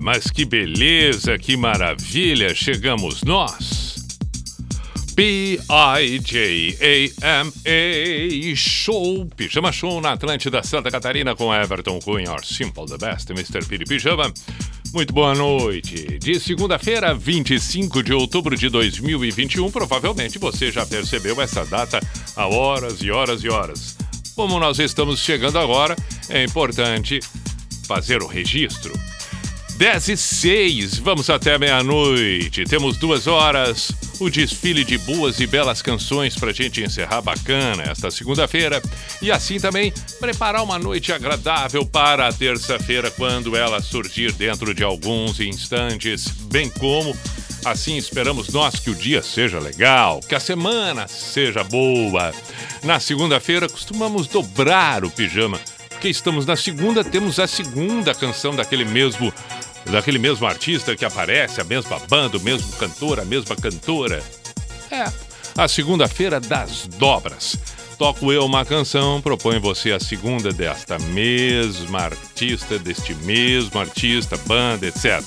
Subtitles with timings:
[0.00, 2.54] Mas que beleza, que maravilha!
[2.54, 3.94] Chegamos nós!
[5.16, 5.56] P-I-J-A-M-A
[8.56, 13.64] Show, Pijama Show na Atlântida Santa Catarina com Everton Cunha, Simple the Best, Mr.
[13.64, 14.32] Piri Pijama.
[14.92, 16.18] Muito boa noite.
[16.18, 22.00] De segunda-feira, 25 de outubro de 2021, provavelmente você já percebeu essa data
[22.36, 23.96] há horas e horas e horas.
[24.34, 25.96] Como nós estamos chegando agora,
[26.28, 27.20] é importante
[27.86, 28.92] fazer o registro.
[29.76, 32.64] 10 e 6, vamos até meia-noite.
[32.64, 33.90] Temos duas horas.
[34.20, 38.80] O desfile de boas e belas canções para gente encerrar bacana esta segunda-feira.
[39.20, 44.84] E assim também preparar uma noite agradável para a terça-feira, quando ela surgir dentro de
[44.84, 46.28] alguns instantes.
[46.52, 47.16] Bem como
[47.64, 52.32] assim esperamos nós que o dia seja legal, que a semana seja boa.
[52.84, 55.58] Na segunda-feira costumamos dobrar o pijama
[56.04, 59.32] porque estamos na segunda, temos a segunda canção daquele mesmo
[59.90, 64.22] daquele mesmo artista que aparece, a mesma banda, o mesmo cantor, a mesma cantora.
[64.90, 65.04] É,
[65.56, 67.56] a segunda-feira das dobras.
[67.96, 74.86] Toco eu uma canção, proponho você a segunda desta mesma artista, deste mesmo artista, banda,
[74.86, 75.22] etc.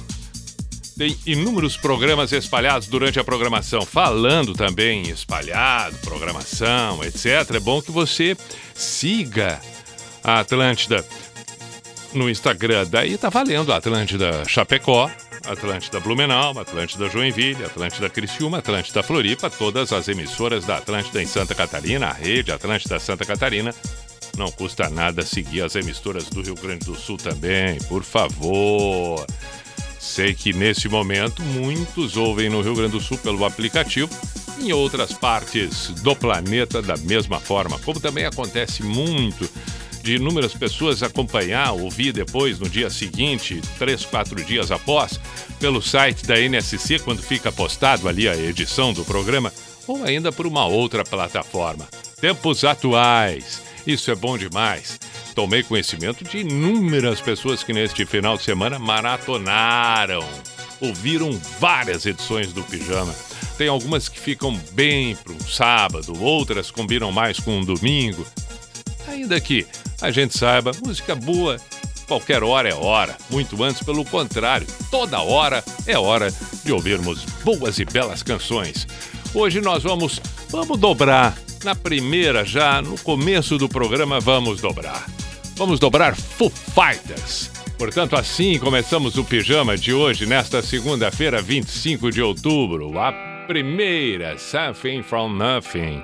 [0.98, 7.56] tem inúmeros programas espalhados durante a programação, falando também espalhado, programação, etc.
[7.56, 8.38] É bom que você
[8.76, 9.60] siga
[10.24, 11.04] a Atlântida
[12.14, 12.86] no Instagram.
[12.88, 15.10] Daí tá valendo Atlântida Chapecó,
[15.46, 21.56] Atlântida Blumenau, Atlântida Joinville, Atlântida Criciúma, Atlântida Floripa, todas as emissoras da Atlântida em Santa
[21.56, 23.74] Catarina, a rede Atlântida Santa Catarina.
[24.38, 29.26] Não custa nada seguir as emissoras do Rio Grande do Sul também, por favor.
[30.00, 34.10] Sei que nesse momento muitos ouvem no Rio Grande do Sul pelo aplicativo,
[34.60, 39.50] em outras partes do planeta da mesma forma, como também acontece muito
[40.02, 45.20] de inúmeras pessoas acompanhar, ouvir depois, no dia seguinte, três, quatro dias após,
[45.60, 49.54] pelo site da NSC, quando fica postado ali a edição do programa,
[49.88, 51.88] ou ainda por uma outra plataforma.
[52.20, 53.62] Tempos atuais.
[53.86, 55.00] Isso é bom demais.
[55.34, 60.28] Tomei conhecimento de inúmeras pessoas que neste final de semana maratonaram,
[60.80, 63.14] ouviram várias edições do Pijama.
[63.58, 68.26] Tem algumas que ficam bem para um sábado, outras combinam mais com um domingo.
[69.08, 69.66] Ainda que
[70.02, 71.58] a gente saiba, música boa,
[72.08, 73.18] qualquer hora é hora.
[73.30, 76.34] Muito antes, pelo contrário, toda hora é hora
[76.64, 78.88] de ouvirmos boas e belas canções.
[79.34, 81.38] Hoje nós vamos, vamos dobrar.
[81.64, 85.06] Na primeira, já no começo do programa, vamos dobrar.
[85.56, 87.52] Vamos dobrar Foo Fighters.
[87.78, 92.98] Portanto, assim começamos o pijama de hoje, nesta segunda-feira, 25 de outubro.
[93.00, 93.12] A
[93.46, 96.02] primeira, Something from Nothing.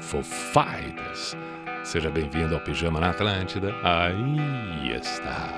[0.00, 1.36] Foo Fighters.
[1.82, 3.74] Seja bem-vindo ao Pijama na Atlântida.
[3.82, 5.52] Aí está.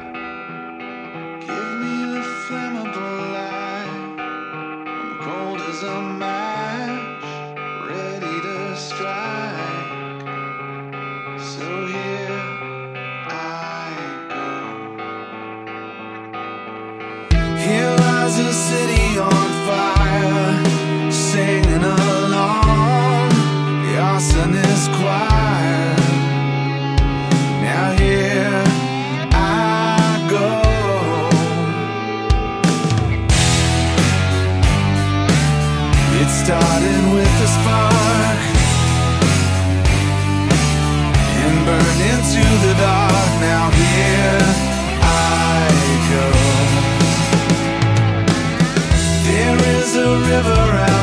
[50.36, 50.95] river out.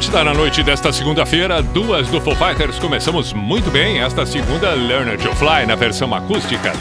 [0.00, 2.78] Atlântida na noite desta segunda-feira, duas do Foo Fighters.
[2.78, 6.72] Começamos muito bem esta segunda Learner to Fly na versão acústica.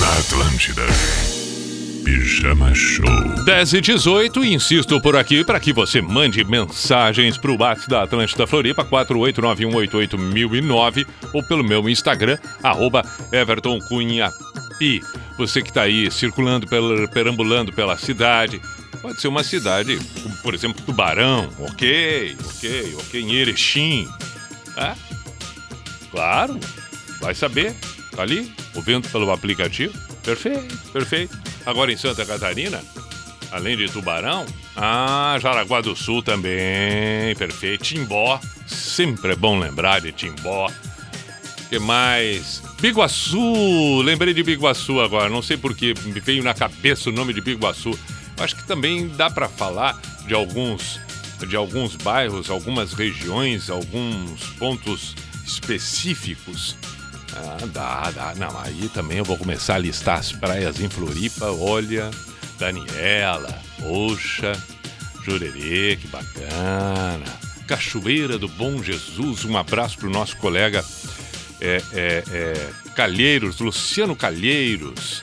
[0.00, 0.80] Na Atlântida.
[2.02, 3.04] Pijama Show.
[3.44, 8.04] 10 e 18, insisto por aqui para que você mande mensagens para o WhatsApp da
[8.04, 14.30] Atlântida Floripa, 489188009 ou pelo meu Instagram, arroba Everton Cunha
[14.78, 15.02] Pi.
[15.36, 16.66] Você que está aí circulando,
[17.12, 18.58] perambulando pela cidade,
[19.02, 20.00] pode ser uma cidade
[20.44, 24.06] por exemplo, Tubarão, ok, ok, ok, em Erechim.
[24.76, 24.94] É?
[26.10, 26.60] Claro,
[27.18, 27.74] vai saber,
[28.14, 29.98] tá ali, ouvindo pelo aplicativo.
[30.22, 31.36] Perfeito, perfeito.
[31.64, 32.82] Agora em Santa Catarina,
[33.50, 34.44] além de Tubarão,
[34.76, 37.82] ah, Jaraguá do Sul também, perfeito.
[37.82, 40.70] Timbó, sempre é bom lembrar de Timbó.
[41.70, 42.62] que mais?
[42.82, 47.40] Biguaçu, lembrei de Biguaçu agora, não sei porque me veio na cabeça o nome de
[47.40, 47.98] Biguaçu.
[48.38, 51.00] Acho que também dá para falar de alguns
[51.46, 55.14] de alguns bairros, algumas regiões, alguns pontos
[55.44, 56.76] específicos.
[57.34, 58.34] Ah, dá, dá.
[58.36, 61.50] Não, aí também eu vou começar a listar as praias em Floripa.
[61.50, 62.10] Olha,
[62.58, 64.52] Daniela, Poxa,
[65.22, 67.24] Jurerê, que bacana.
[67.66, 70.84] Cachoeira do Bom Jesus, um abraço pro nosso colega
[71.60, 75.22] é, é, é, Calheiros, Luciano Calheiros,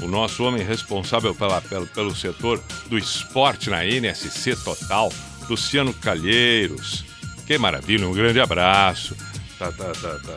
[0.00, 5.12] o nosso homem responsável pela, pelo, pelo setor do esporte na NSC Total,
[5.48, 7.04] Luciano Calheiros.
[7.46, 9.16] Que maravilha, um grande abraço.
[9.58, 10.36] Tá, tá, tá, tá,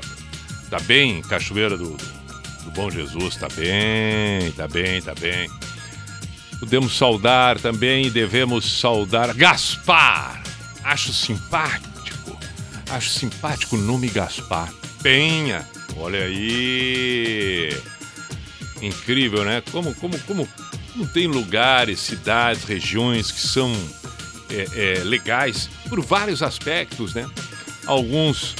[0.69, 1.97] tá bem, Cachoeira do,
[2.63, 5.49] do Bom Jesus, tá bem, tá bem, tá bem.
[6.59, 10.43] Podemos saudar também, devemos saudar Gaspar.
[10.83, 12.37] Acho simpático.
[12.89, 14.71] Acho simpático o nome Gaspar.
[15.01, 15.67] Penha.
[15.97, 17.69] Olha aí.
[18.81, 19.61] Incrível, né?
[19.71, 20.47] Como, como, como,
[20.93, 23.71] como tem lugares, cidades, regiões que são
[24.49, 27.27] é, é, legais por vários aspectos, né?
[27.85, 28.55] Alguns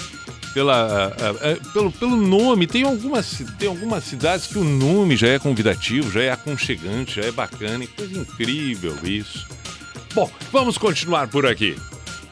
[0.53, 2.65] pela, ah, ah, pelo, pelo nome.
[2.65, 7.27] Tem algumas, tem algumas cidades que o nome já é convidativo, já é aconchegante, já
[7.27, 7.85] é bacana.
[7.95, 9.45] Coisa incrível isso.
[10.15, 11.75] Bom, vamos continuar por aqui.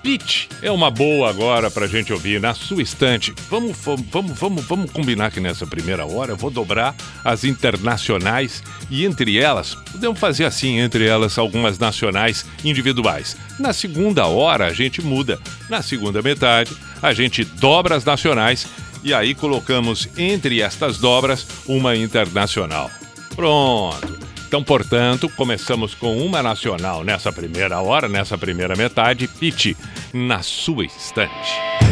[0.05, 3.33] Pitch é uma boa agora pra gente ouvir na sua estante.
[3.49, 6.93] Vamos, vamos, vamos, vamos, vamos combinar que nessa primeira hora eu vou dobrar
[7.23, 13.35] as internacionais e entre elas, podemos fazer assim, entre elas algumas nacionais individuais.
[13.59, 15.39] Na segunda hora a gente muda.
[15.67, 16.71] Na segunda metade
[17.01, 18.67] a gente dobra as nacionais
[19.03, 22.91] e aí colocamos entre estas dobras uma internacional.
[23.35, 24.34] Pronto.
[24.55, 29.75] Então, portanto, começamos com uma nacional nessa primeira hora, nessa primeira metade, Pit,
[30.13, 31.84] na sua estante.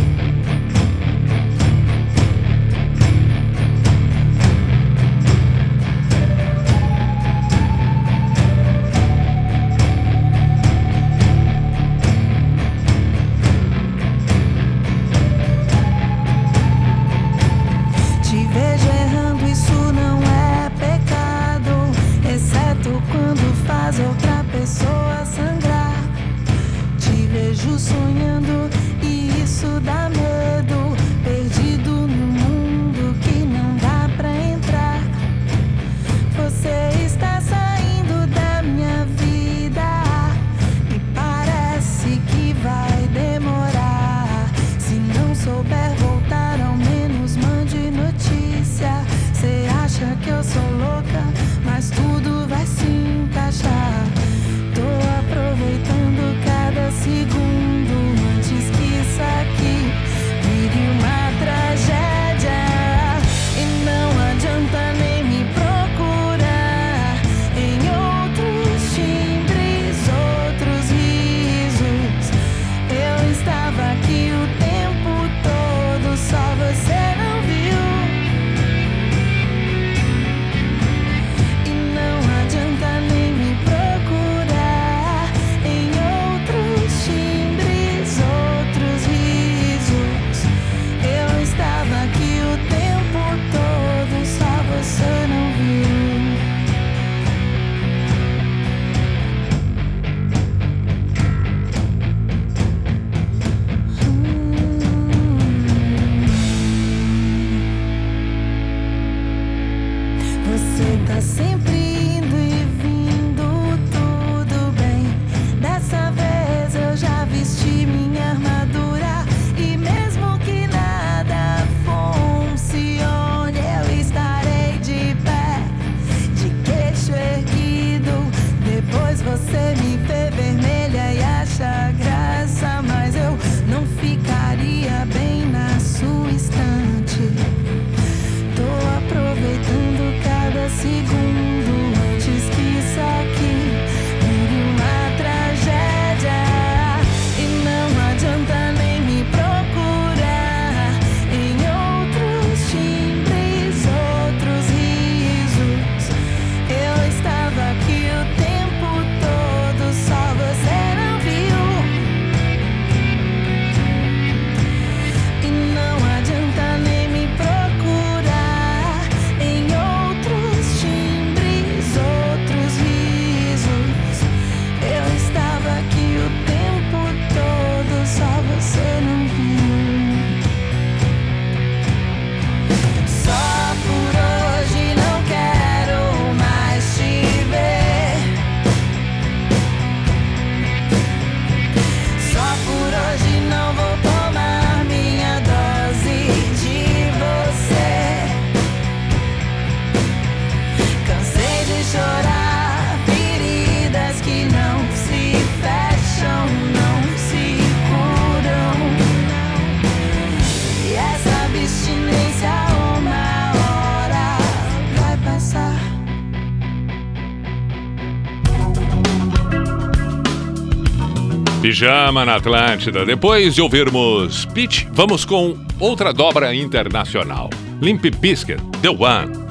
[221.73, 223.03] Pijama na Atlântida.
[223.03, 227.49] Depois de ouvirmos Pitch, vamos com outra dobra internacional.
[227.81, 229.42] Limp Pisker, The One.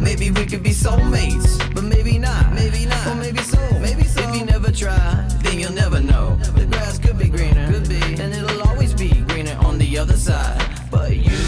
[0.00, 2.52] Maybe we could be soulmates, but maybe not.
[2.52, 3.06] Maybe not.
[3.06, 3.58] Or maybe so.
[3.80, 4.20] Maybe so.
[4.28, 6.36] If you never try, then you'll never know.
[6.56, 10.16] The grass could be greener, could be, and it'll always be greener on the other
[10.16, 10.62] side.
[10.90, 11.38] But you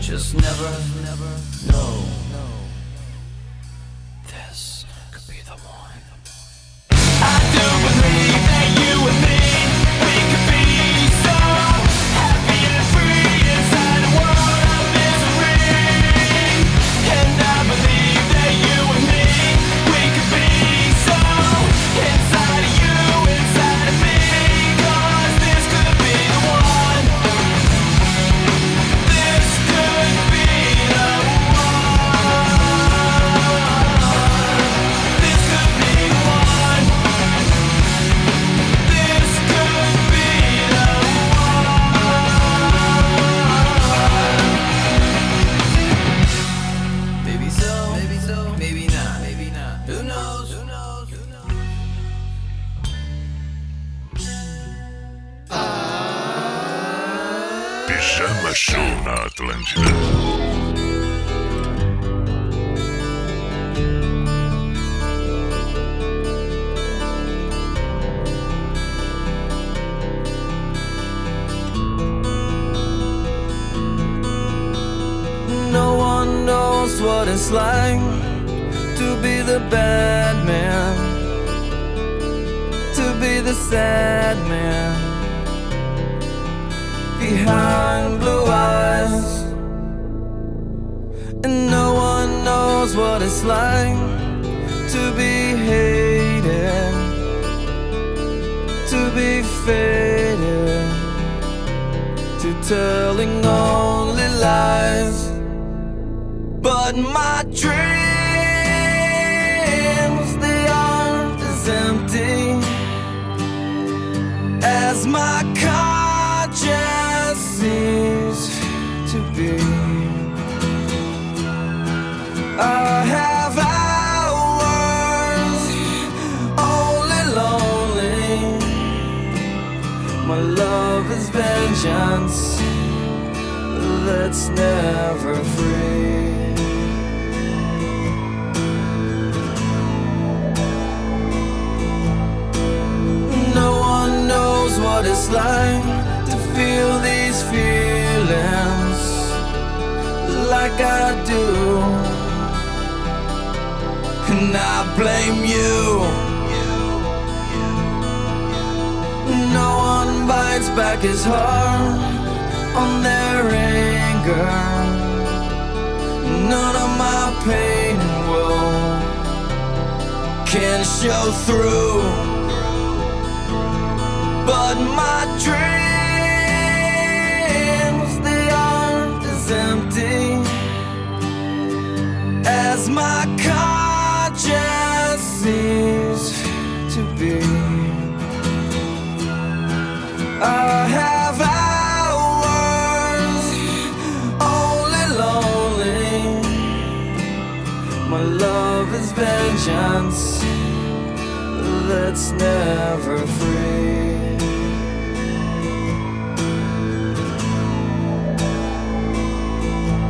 [0.00, 0.70] just never,
[1.02, 1.25] never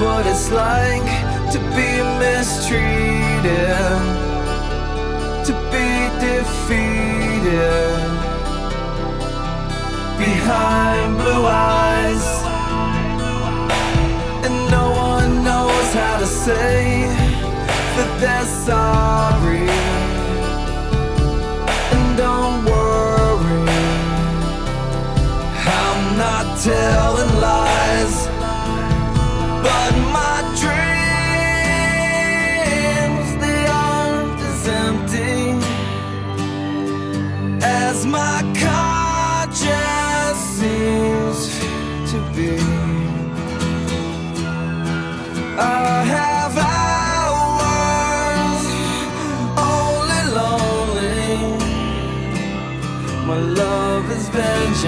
[0.00, 1.10] what it's like
[1.50, 3.78] to be mistreated,
[5.44, 5.88] to be
[6.20, 7.98] defeated
[10.18, 12.26] behind blue eyes,
[14.44, 17.06] and no one knows how to say
[17.96, 19.68] that they're sorry.
[21.94, 23.68] And don't worry.
[25.66, 28.27] I'm not telling lies,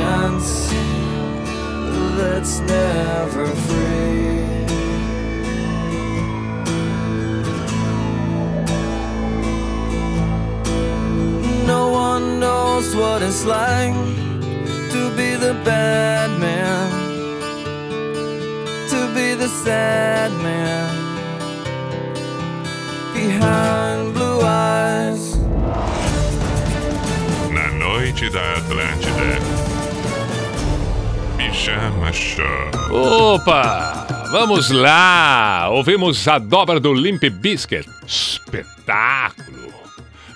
[0.00, 0.72] vengeance
[2.16, 4.40] that's never free.
[11.66, 13.94] No one knows what it's like
[14.92, 16.90] to be the bad man,
[18.92, 20.88] to be the sad man
[23.14, 25.36] behind blue eyes.
[27.54, 29.69] Na noite da Atlântida.
[31.60, 32.70] Pijama Show.
[32.90, 34.06] Opa!
[34.30, 35.68] Vamos lá!
[35.68, 37.86] Ouvimos a dobra do Limp Biscuit.
[38.06, 39.68] Espetáculo!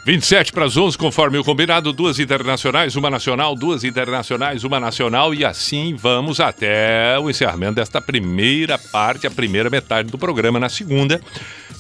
[0.05, 5.33] 27 para as 11, conforme o combinado, duas internacionais, uma nacional, duas internacionais, uma nacional,
[5.33, 10.61] e assim vamos até o encerramento desta primeira parte, a primeira metade do programa.
[10.61, 11.23] Na segunda,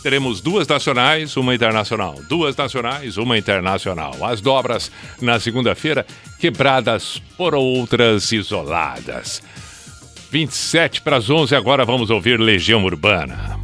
[0.04, 4.22] teremos duas nacionais, uma internacional, duas nacionais, uma internacional.
[4.22, 6.04] As dobras na segunda-feira,
[6.38, 9.42] quebradas por outras isoladas.
[10.30, 13.58] 27 para as 11, agora vamos ouvir Legião Urbana.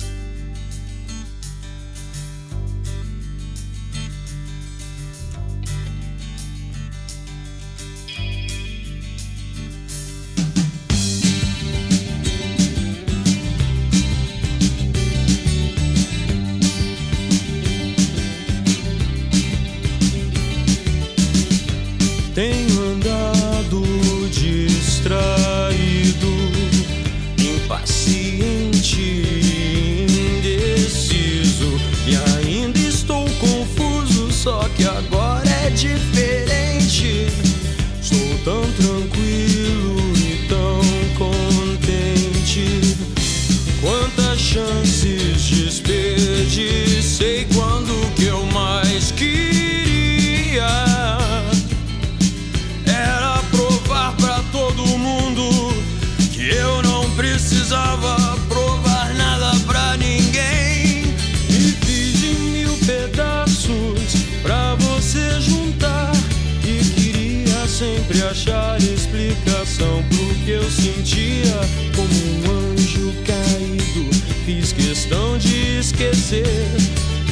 [67.81, 71.57] Sempre achar explicação pro que eu sentia
[71.97, 74.11] como um anjo caído.
[74.45, 76.45] Fiz questão de esquecer.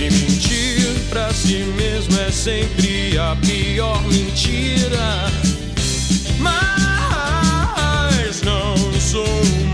[0.01, 5.31] E mentir pra si mesmo é sempre a pior mentira.
[6.39, 6.59] Mas
[8.41, 9.68] repetidas.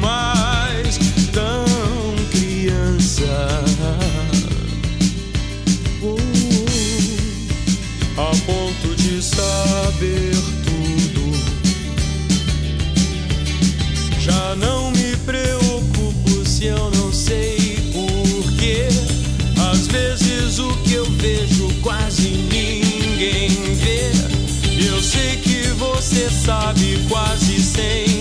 [26.44, 28.13] sabe quase sem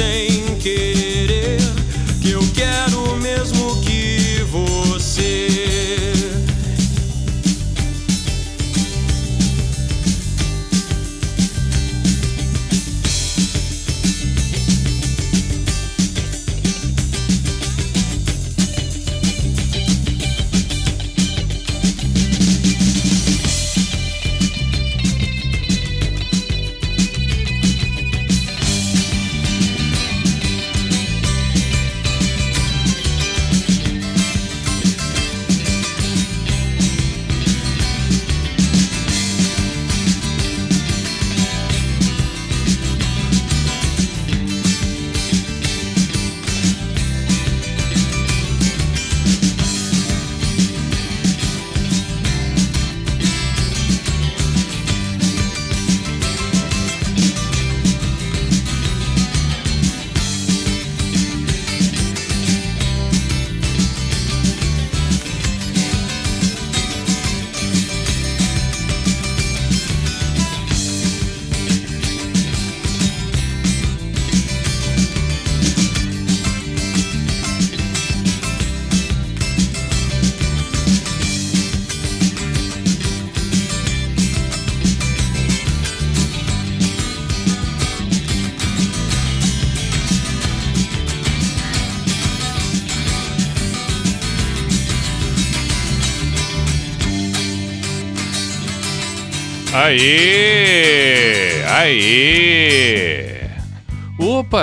[0.00, 0.29] quase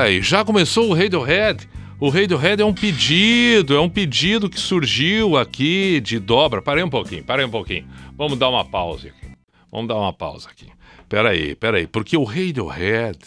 [0.10, 1.67] E já começou o Radiohead.
[2.00, 6.62] O Radiohead é um pedido, é um pedido que surgiu aqui de dobra.
[6.62, 7.86] Parei um pouquinho, parei um pouquinho.
[8.15, 9.28] Vamos dar uma pausa aqui.
[9.70, 10.67] Vamos dar uma pausa aqui.
[11.10, 13.20] Peraí, peraí, porque o Radiohead,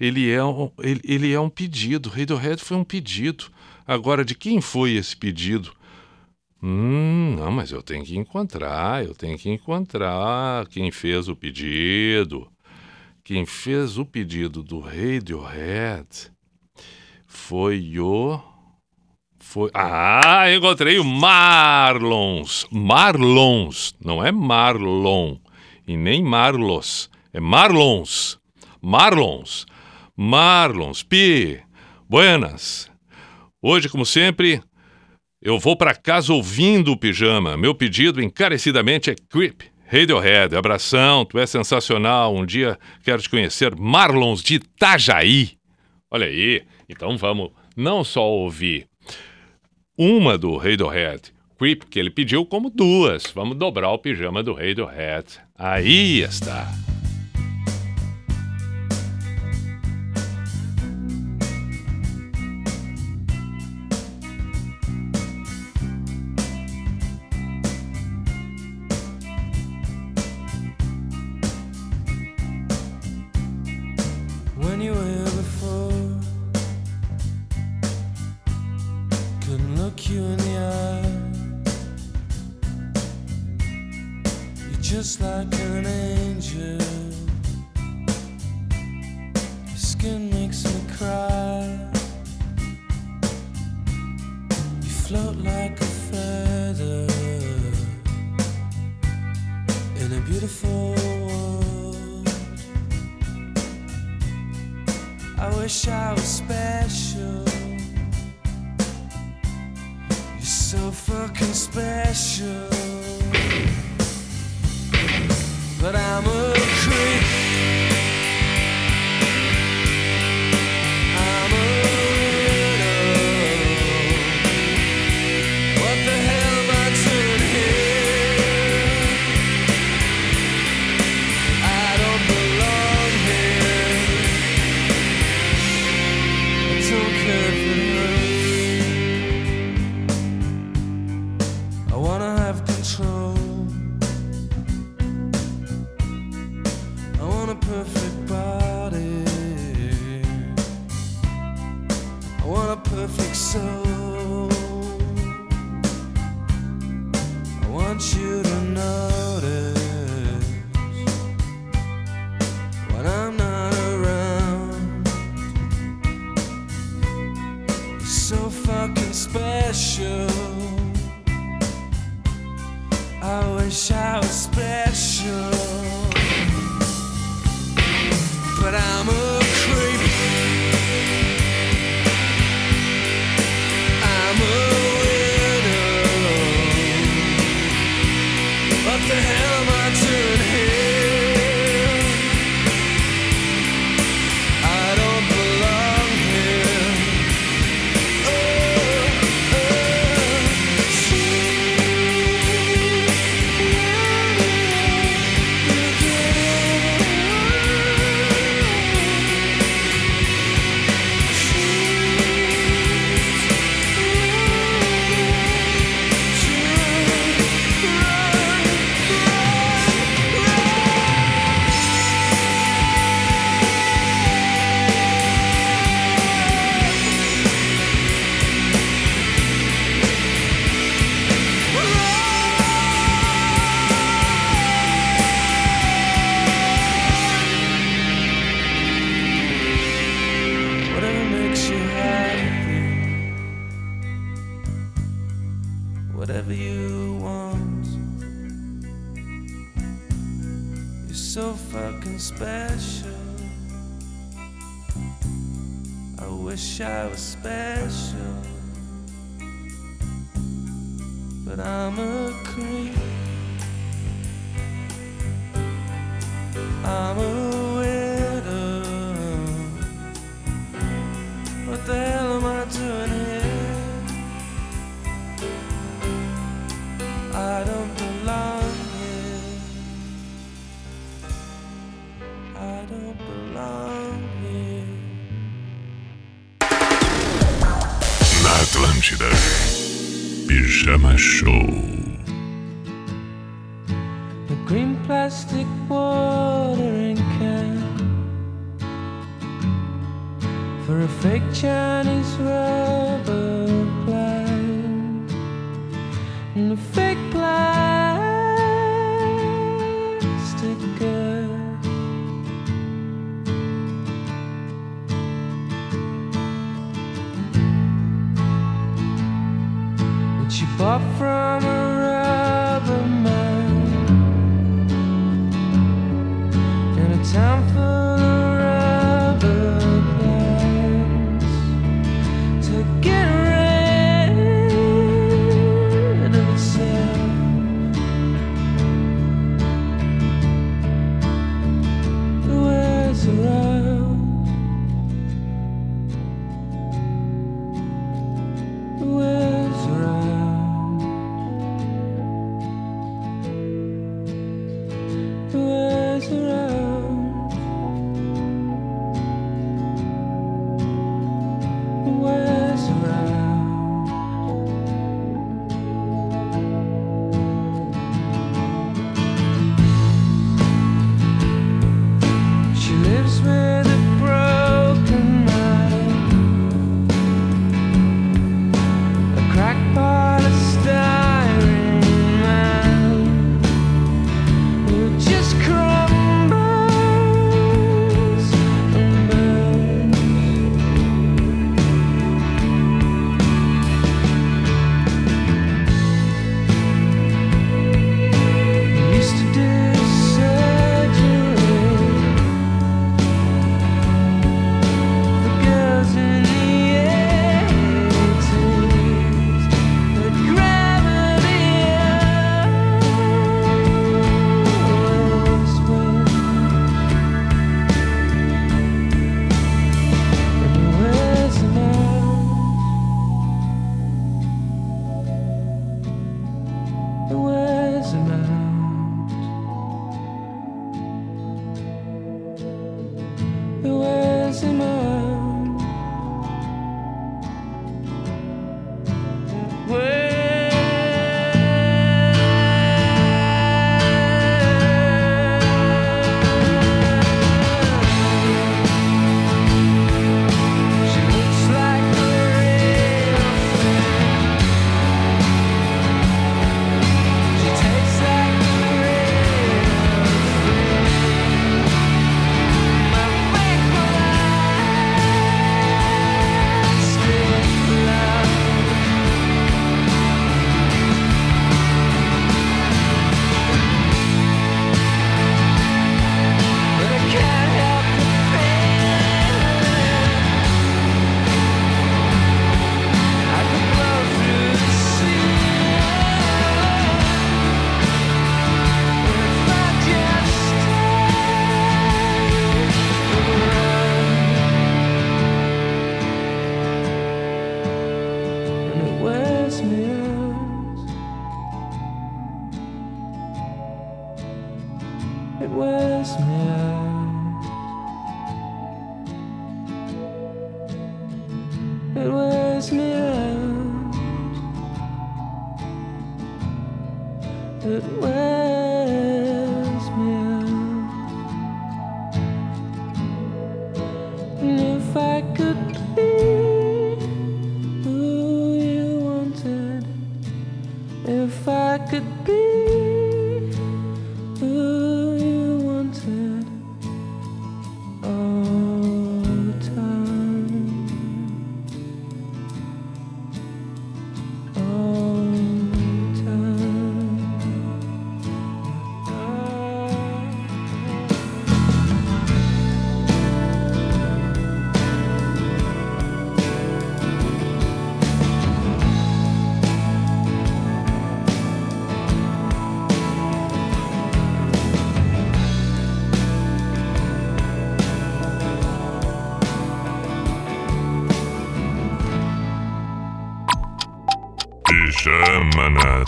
[0.00, 2.08] ele é um, ele, ele é um pedido.
[2.08, 3.44] O Radiohead foi um pedido.
[3.86, 5.72] Agora, de quem foi esse pedido?
[6.60, 12.48] Hum, não, mas eu tenho que encontrar, eu tenho que encontrar quem fez o pedido.
[13.26, 16.30] Quem fez o pedido do Radiohead
[17.26, 18.40] foi o.
[19.40, 19.68] Foi.
[19.74, 22.68] Ah, encontrei o Marlons.
[22.70, 25.38] Marlons, não é Marlon
[25.88, 28.38] e nem Marlos, é Marlons.
[28.80, 29.66] Marlons.
[30.16, 31.02] Marlons.
[31.02, 31.60] Pi.
[32.08, 32.88] Buenas.
[33.60, 34.62] Hoje, como sempre,
[35.42, 37.56] eu vou para casa ouvindo o pijama.
[37.56, 39.62] Meu pedido encarecidamente é Creep.
[39.86, 42.34] Radiohead, abração, tu é sensacional.
[42.34, 43.74] Um dia quero te conhecer.
[43.76, 45.52] Marlons de Itajaí.
[46.10, 48.88] Olha aí, então vamos não só ouvir
[49.96, 53.30] uma do Radiohead, Creep, que ele pediu, como duas.
[53.34, 55.40] Vamos dobrar o pijama do Radiohead.
[55.56, 56.85] Aí está.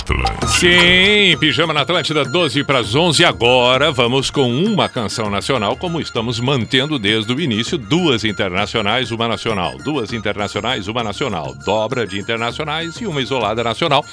[0.01, 0.47] Atlântida.
[0.47, 3.25] Sim, Pijama na Atlântida, 12 para as 11.
[3.25, 7.77] Agora vamos com uma canção nacional, como estamos mantendo desde o início.
[7.77, 9.77] Duas internacionais, uma nacional.
[9.79, 11.55] Duas internacionais, uma nacional.
[11.65, 14.05] Dobra de internacionais e uma isolada nacional.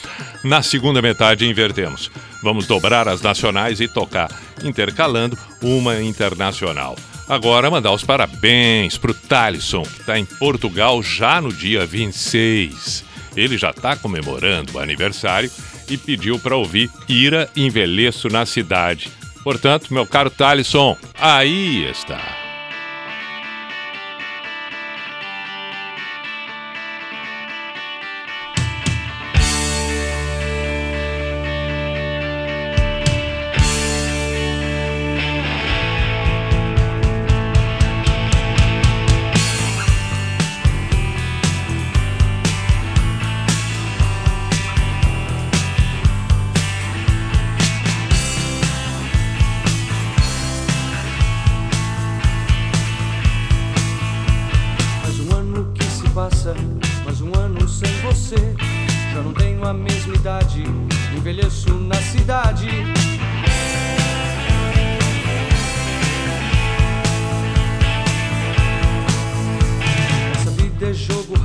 [0.44, 2.12] Na segunda metade, invertemos.
[2.44, 4.30] Vamos dobrar as nacionais e tocar,
[4.64, 6.96] intercalando uma internacional.
[7.28, 13.04] Agora, mandar os parabéns pro Talisson, que está em Portugal já no dia 26.
[13.36, 15.52] Ele já está comemorando o aniversário
[15.90, 19.10] e pediu para ouvir Ira Envelheço na Cidade.
[19.44, 22.45] Portanto, meu caro Talisson, aí está.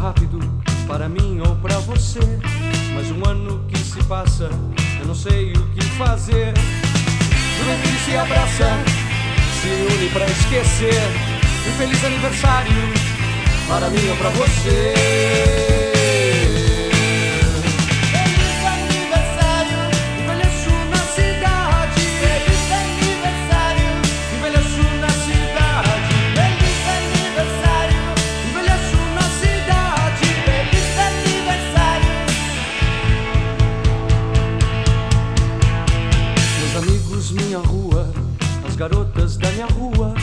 [0.01, 0.39] Rápido,
[0.87, 2.21] para mim ou para você.
[2.95, 4.49] Mais um ano que se passa,
[4.99, 6.55] eu não sei o que fazer.
[7.59, 8.79] Juventude se abraça,
[9.61, 11.03] se une pra esquecer.
[11.69, 12.73] Um feliz aniversário
[13.69, 15.80] para mim ou pra você.
[39.41, 40.15] Da minha rua.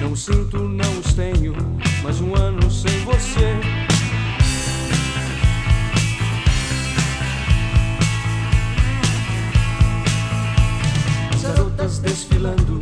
[0.00, 1.54] Não sinto, não os tenho,
[2.02, 3.54] mais um ano sem você.
[11.34, 12.80] As garotas desfilando,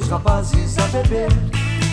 [0.00, 1.28] os rapazes a beber.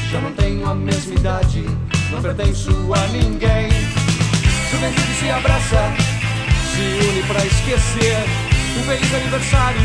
[0.10, 1.66] Já não tenho a mesma idade,
[2.10, 3.70] não pertenço a ninguém.
[4.72, 5.94] Juventude se abraça,
[6.74, 8.18] se une pra esquecer.
[8.78, 9.82] Um feliz aniversário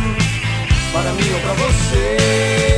[0.92, 2.75] para mim ou pra você.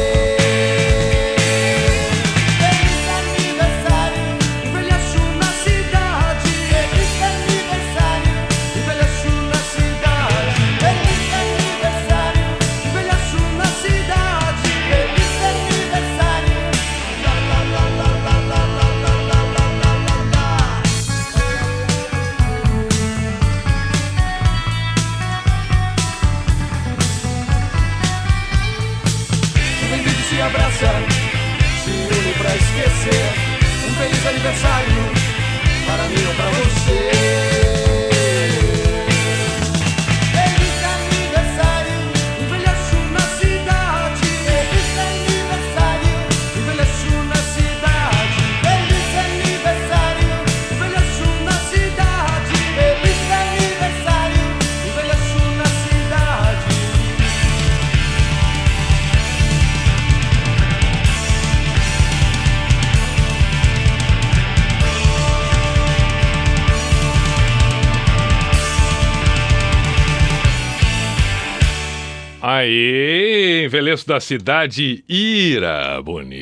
[74.09, 76.01] da cidade Ira.
[76.01, 76.41] Bonito,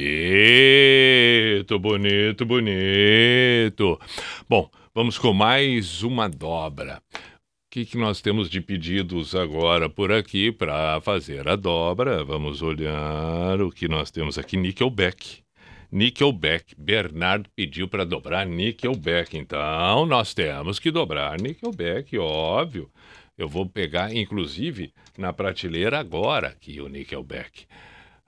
[1.80, 4.00] bonito, bonito.
[4.48, 7.02] Bom, vamos com mais uma dobra.
[7.12, 7.18] O
[7.68, 12.22] que, que nós temos de pedidos agora por aqui para fazer a dobra?
[12.22, 14.56] Vamos olhar o que nós temos aqui.
[14.56, 15.42] Nickelback.
[15.90, 16.72] Nickelback.
[16.78, 19.36] Bernardo pediu para dobrar Nickelback.
[19.36, 22.88] Então, nós temos que dobrar Nickelback, óbvio.
[23.36, 27.66] Eu vou pegar, inclusive, na prateleira agora que o Nickelback.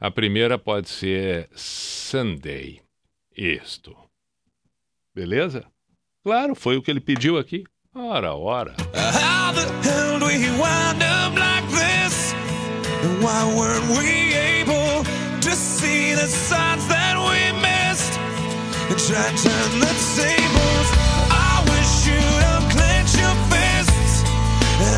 [0.01, 2.81] A primeira pode ser Sunday.
[3.37, 3.97] Isto.
[5.15, 5.65] Beleza?
[6.23, 7.65] Claro, foi o que ele pediu aqui.
[7.95, 8.75] Ora, ora.
[8.95, 12.33] How the hell do we wind up like this?
[13.21, 15.03] Why weren't we able
[15.41, 18.19] to see the signs that we missed?
[18.91, 21.18] And try to turn the tables.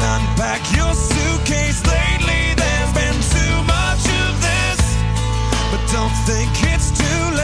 [0.02, 2.54] unpack your suitcase lately.
[2.56, 4.80] There's been too much of this,
[5.70, 7.39] but don't think it's too late.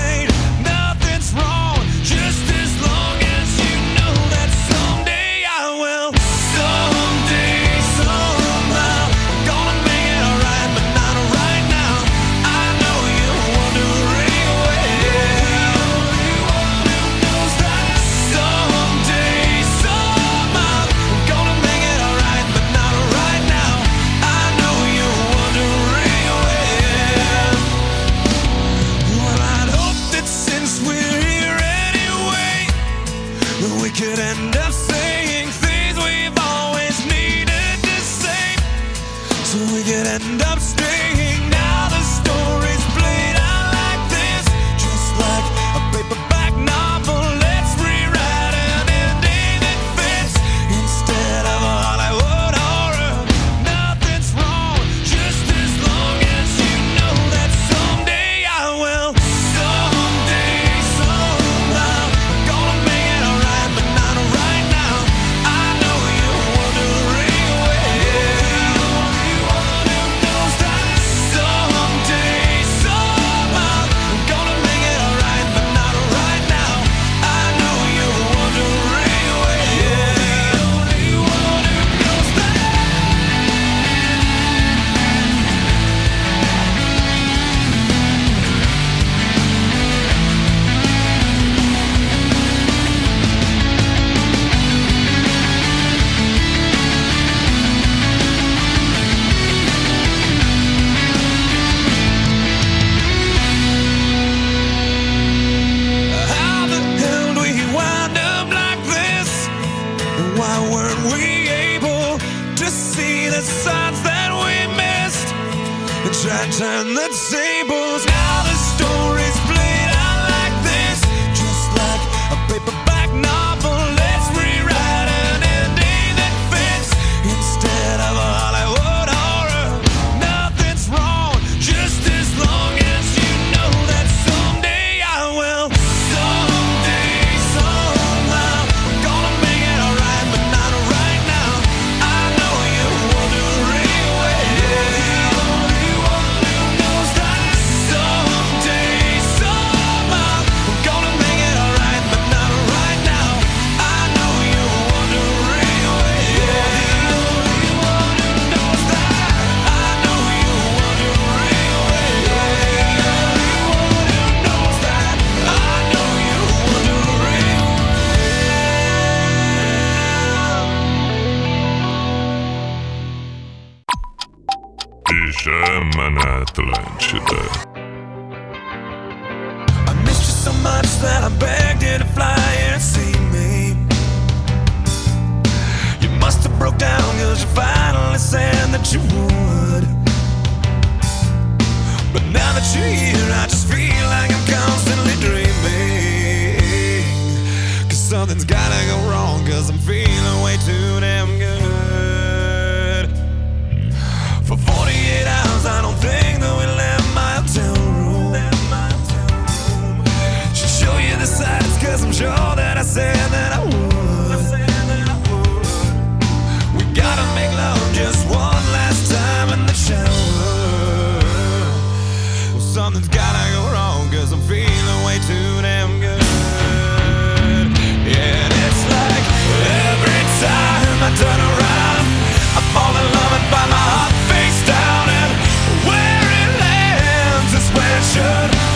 [238.16, 238.76] Should.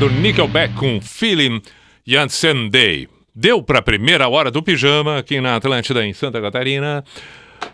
[0.00, 1.60] Do Nickelback com Feeling
[2.06, 3.06] Janssen Day.
[3.34, 7.04] Deu para a primeira hora do pijama aqui na Atlântida, em Santa Catarina.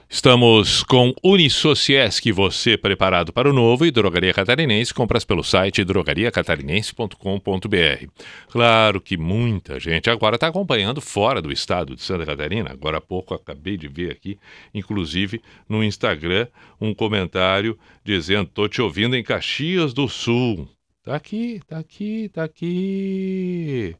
[0.08, 8.06] Estamos com Unisociesc, você preparado para o novo e Drogaria Catarinense, compras pelo site drogariacatarinense.com.br.
[8.48, 12.72] Claro que muita gente agora está acompanhando fora do estado de Santa Catarina.
[12.72, 14.36] Agora há pouco acabei de ver aqui,
[14.74, 16.48] inclusive no Instagram,
[16.80, 20.68] um comentário dizendo: "Tô te ouvindo em Caxias do Sul".
[21.06, 23.94] Tá aqui, tá aqui, tá aqui.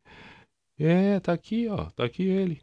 [0.77, 2.61] É, tá aqui, ó, tá aqui ele.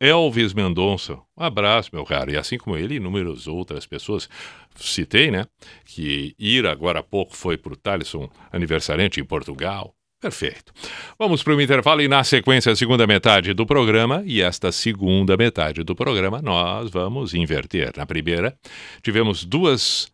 [0.00, 2.30] Elvis Mendonça, um abraço, meu caro.
[2.32, 4.30] E assim como ele, inúmeras outras pessoas.
[4.76, 5.46] Citei, né?
[5.84, 9.94] Que ir agora há pouco foi para o Thaleson, aniversariante em Portugal.
[10.18, 10.72] Perfeito.
[11.18, 14.22] Vamos para o intervalo e, na sequência, a segunda metade do programa.
[14.24, 17.92] E esta segunda metade do programa nós vamos inverter.
[17.94, 18.56] Na primeira,
[19.02, 20.11] tivemos duas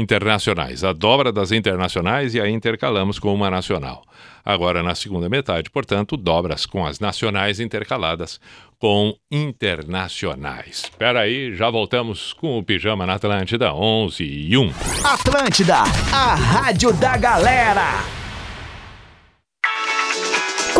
[0.00, 4.02] internacionais, a dobra das internacionais e a intercalamos com uma nacional.
[4.44, 8.40] Agora, na segunda metade, portanto, dobras com as nacionais intercaladas
[8.78, 10.84] com internacionais.
[10.84, 14.72] Espera aí, já voltamos com o Pijama na Atlântida 11 e 1.
[15.04, 15.82] Atlântida,
[16.12, 18.19] a rádio da galera.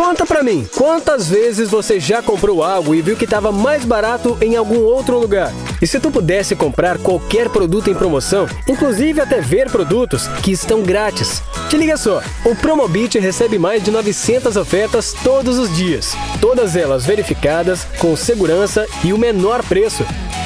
[0.03, 4.35] Conta pra mim, quantas vezes você já comprou algo e viu que estava mais barato
[4.41, 5.53] em algum outro lugar?
[5.79, 10.81] E se tu pudesse comprar qualquer produto em promoção, inclusive até ver produtos que estão
[10.81, 11.43] grátis?
[11.69, 17.05] Te liga só, o Promobit recebe mais de 900 ofertas todos os dias, todas elas
[17.05, 20.03] verificadas, com segurança e o menor preço.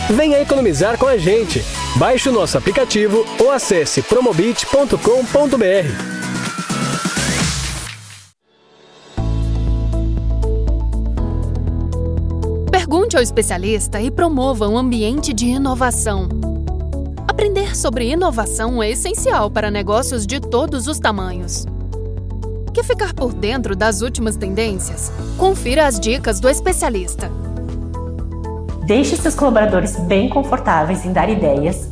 [0.10, 1.64] Venha economizar com a gente.
[1.96, 6.15] Baixe o nosso aplicativo ou acesse promobit.com.br.
[12.96, 16.30] Pergunte ao especialista e promova um ambiente de inovação.
[17.28, 21.66] Aprender sobre inovação é essencial para negócios de todos os tamanhos.
[22.74, 25.12] Quer ficar por dentro das últimas tendências?
[25.38, 27.30] Confira as dicas do especialista.
[28.86, 31.90] Deixe seus colaboradores bem confortáveis em dar ideias,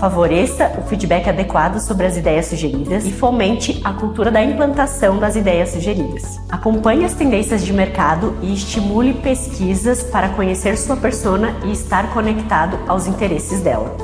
[0.00, 5.36] Favoreça o feedback adequado sobre as ideias sugeridas e fomente a cultura da implantação das
[5.36, 6.40] ideias sugeridas.
[6.48, 12.78] Acompanhe as tendências de mercado e estimule pesquisas para conhecer sua persona e estar conectado
[12.88, 13.94] aos interesses dela.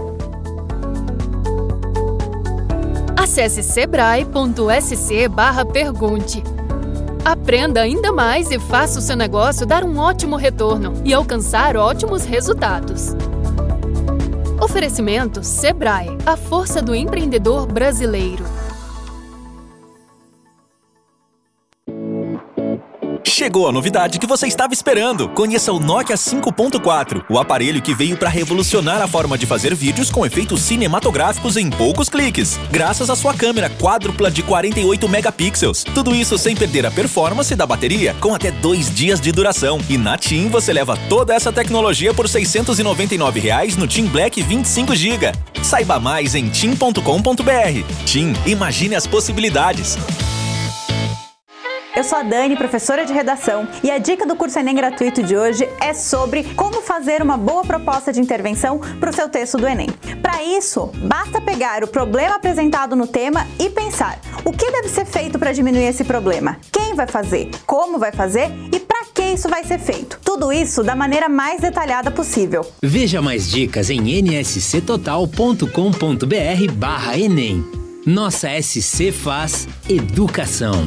[3.17, 6.43] Acesse sebrae.sc barra pergunte.
[7.25, 12.27] Aprenda ainda mais e faça o seu negócio dar um ótimo retorno e alcançar ótimos
[12.27, 13.17] resultados.
[14.69, 18.45] Oferecimento Sebrae, a força do empreendedor brasileiro.
[23.37, 25.28] Chegou a novidade que você estava esperando.
[25.28, 30.11] Conheça o Nokia 5.4, o aparelho que veio para revolucionar a forma de fazer vídeos
[30.11, 35.84] com efeitos cinematográficos em poucos cliques, graças à sua câmera quádrupla de 48 megapixels.
[35.84, 39.82] Tudo isso sem perder a performance da bateria, com até dois dias de duração.
[39.87, 44.97] E na TIM você leva toda essa tecnologia por 699 reais no TIM Black 25
[44.97, 45.32] GB.
[45.62, 46.95] Saiba mais em tim.com.br.
[48.07, 49.99] TIM, imagine as possibilidades.
[51.97, 55.35] Eu sou a Dani, professora de redação, e a dica do curso Enem gratuito de
[55.35, 59.67] hoje é sobre como fazer uma boa proposta de intervenção para o seu texto do
[59.67, 59.89] Enem.
[60.21, 65.07] Para isso, basta pegar o problema apresentado no tema e pensar o que deve ser
[65.07, 69.49] feito para diminuir esse problema, quem vai fazer, como vai fazer e para que isso
[69.49, 70.21] vai ser feito.
[70.23, 72.61] Tudo isso da maneira mais detalhada possível.
[72.83, 77.65] Veja mais dicas em nsctotal.com.br barra Enem.
[78.05, 80.87] Nossa SC faz educação.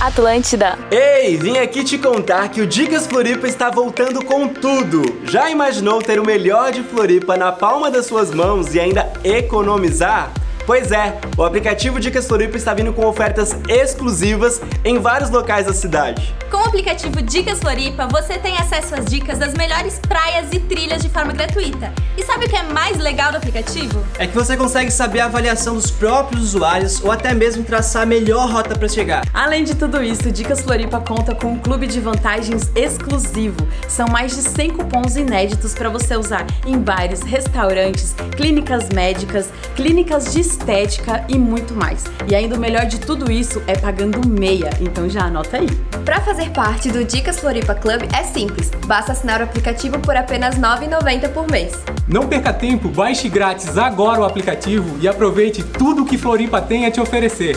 [0.00, 0.78] Atlântida.
[0.90, 5.02] Ei, vim aqui te contar que o Dicas Floripa está voltando com tudo.
[5.24, 10.30] Já imaginou ter o melhor de Floripa na palma das suas mãos e ainda economizar?
[10.66, 15.74] Pois é, o aplicativo Dicas Floripa está vindo com ofertas exclusivas em vários locais da
[15.74, 16.34] cidade.
[16.50, 21.02] Com o aplicativo Dicas Floripa, você tem acesso às dicas das melhores praias e trilhas
[21.02, 21.92] de forma gratuita.
[22.16, 24.02] E sabe o que é mais legal do aplicativo?
[24.18, 28.06] É que você consegue saber a avaliação dos próprios usuários ou até mesmo traçar a
[28.06, 29.22] melhor rota para chegar.
[29.34, 33.66] Além de tudo isso, Dicas Floripa conta com um clube de vantagens exclusivo.
[33.86, 40.32] São mais de 100 cupons inéditos para você usar em bares, restaurantes, clínicas médicas, clínicas
[40.32, 42.04] de estética e muito mais.
[42.28, 45.68] E ainda o melhor de tudo isso é pagando meia, então já anota aí.
[46.04, 50.54] Para fazer parte do Dicas Floripa Club é simples, basta assinar o aplicativo por apenas
[50.54, 51.72] R$ 9,90 por mês.
[52.06, 56.86] Não perca tempo, baixe grátis agora o aplicativo e aproveite tudo o que Floripa tem
[56.86, 57.56] a te oferecer.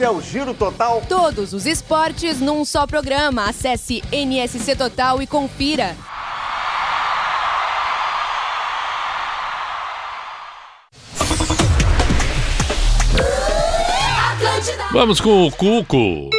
[0.00, 1.02] Esse é o Giro Total.
[1.06, 3.50] Todos os esportes num só programa.
[3.50, 5.94] Acesse NSC Total e confira.
[14.90, 16.30] Vamos com o Cuco.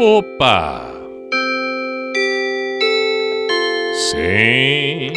[0.00, 0.90] Opa!
[4.10, 5.12] Sim.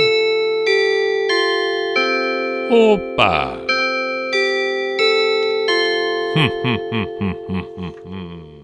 [2.70, 3.63] Opa!
[6.34, 7.90] hmm, hmm, hmm, hmm, hmm, hmm.
[7.90, 8.63] hmm.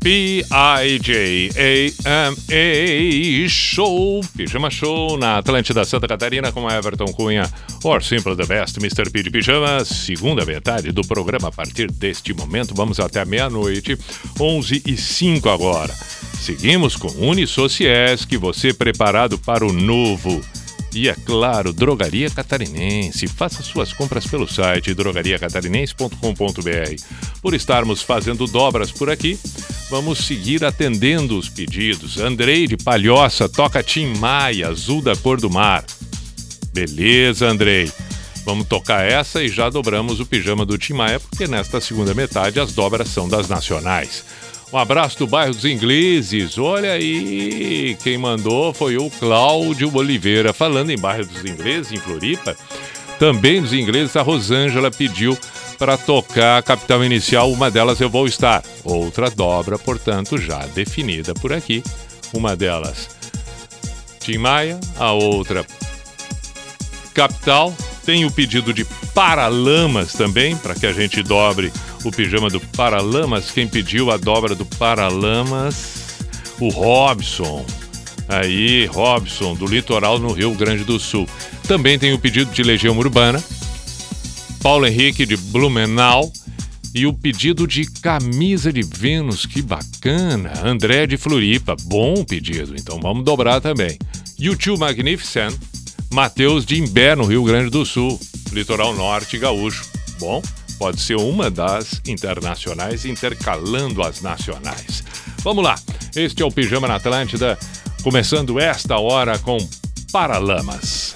[0.00, 1.48] P-I-J-A-M-A
[3.48, 7.50] Show, Pijama Show na Atlântida Santa Catarina com Everton Cunha,
[7.82, 9.10] or Simple the Best, Mr.
[9.10, 13.98] P de Pijama, segunda metade do programa a partir deste momento, vamos até meia-noite,
[14.40, 15.92] 11 e 5 agora.
[16.40, 20.40] Seguimos com Unisociesc, você preparado para o novo.
[20.94, 23.26] E é claro, Drogaria Catarinense.
[23.26, 27.02] Faça suas compras pelo site drogariacatarinense.com.br.
[27.42, 29.38] Por estarmos fazendo dobras por aqui,
[29.90, 32.18] vamos seguir atendendo os pedidos.
[32.18, 35.84] Andrei de Palhoça toca Tim Maia, Azul da Cor do Mar.
[36.72, 37.92] Beleza, Andrei.
[38.44, 42.58] Vamos tocar essa e já dobramos o pijama do Tim Maia, porque nesta segunda metade
[42.58, 44.24] as dobras são das nacionais.
[44.72, 46.58] Um abraço do bairro dos Ingleses.
[46.58, 50.52] Olha aí, quem mandou foi o Cláudio Oliveira.
[50.52, 52.54] Falando em bairro dos Ingleses, em Floripa,
[53.18, 55.36] também dos Ingleses, a Rosângela pediu
[55.78, 57.50] para tocar a capital inicial.
[57.50, 58.62] Uma delas eu vou estar.
[58.84, 61.82] Outra dobra, portanto, já definida por aqui.
[62.34, 63.08] Uma delas,
[64.20, 64.78] Tim Maia.
[64.98, 65.64] A outra,
[67.14, 67.74] capital.
[68.08, 71.70] Tem o pedido de Paralamas também, para que a gente dobre
[72.02, 73.50] o pijama do Paralamas.
[73.50, 76.16] Quem pediu a dobra do Paralamas?
[76.58, 77.66] O Robson.
[78.26, 81.28] Aí, Robson, do litoral no Rio Grande do Sul.
[81.64, 83.44] Também tem o pedido de Legião Urbana.
[84.62, 86.32] Paulo Henrique, de Blumenau.
[86.94, 90.54] E o pedido de camisa de Vênus, que bacana.
[90.64, 92.74] André de Floripa, bom pedido.
[92.74, 93.98] Então vamos dobrar também.
[94.38, 95.54] YouTube Magnificent.
[96.10, 98.18] Mateus de Imbé, no Rio Grande do Sul,
[98.52, 99.84] litoral norte gaúcho.
[100.18, 100.42] Bom,
[100.78, 105.04] pode ser uma das internacionais intercalando as nacionais.
[105.42, 105.76] Vamos lá,
[106.16, 107.58] este é o Pijama na Atlântida,
[108.02, 109.58] começando esta hora com
[110.10, 111.14] Paralamas.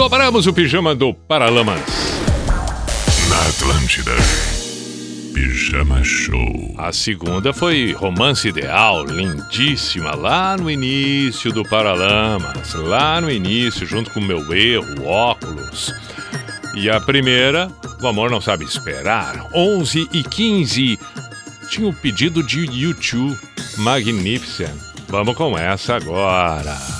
[0.00, 1.82] Dobramos o pijama do Paralamas.
[3.28, 4.12] Na Atlântida.
[5.34, 6.74] Pijama Show.
[6.78, 14.10] A segunda foi Romance Ideal, lindíssima, lá no início do Paralamas, lá no início, junto
[14.10, 15.92] com meu erro, óculos.
[16.74, 17.70] E a primeira,
[18.00, 20.98] O Amor Não Sabe Esperar, 11 e 15.
[21.68, 23.38] Tinha o pedido de YouTube,
[23.76, 24.72] Magnificent.
[25.08, 26.99] Vamos com essa agora.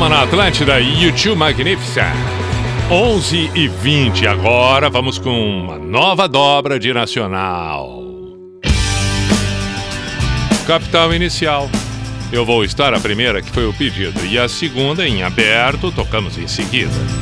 [0.00, 2.06] programa na Atlântida YouTube Magnífica.
[2.90, 8.02] 11 e 20 agora, vamos com uma nova dobra de Nacional.
[10.66, 11.68] Capital inicial.
[12.32, 16.38] Eu vou estar a primeira, que foi o pedido, e a segunda em aberto, tocamos
[16.38, 17.19] em seguida.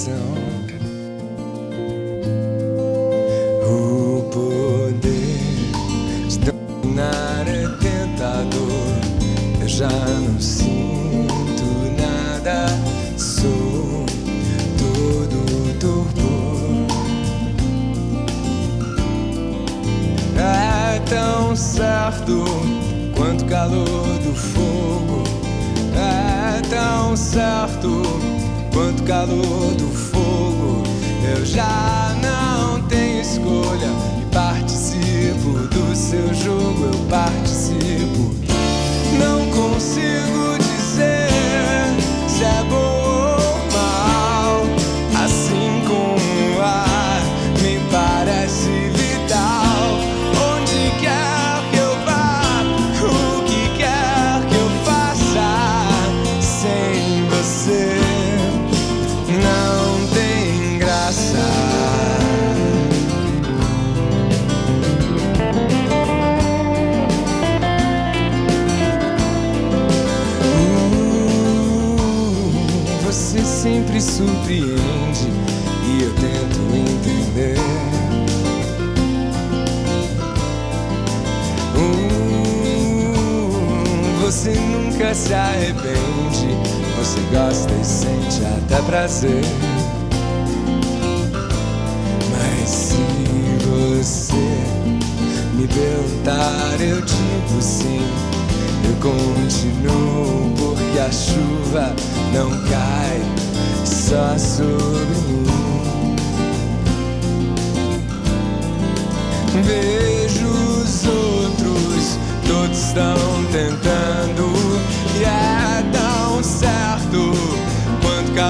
[0.00, 0.39] coração.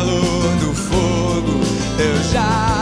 [0.00, 1.60] calor do fogo
[1.98, 2.79] eu já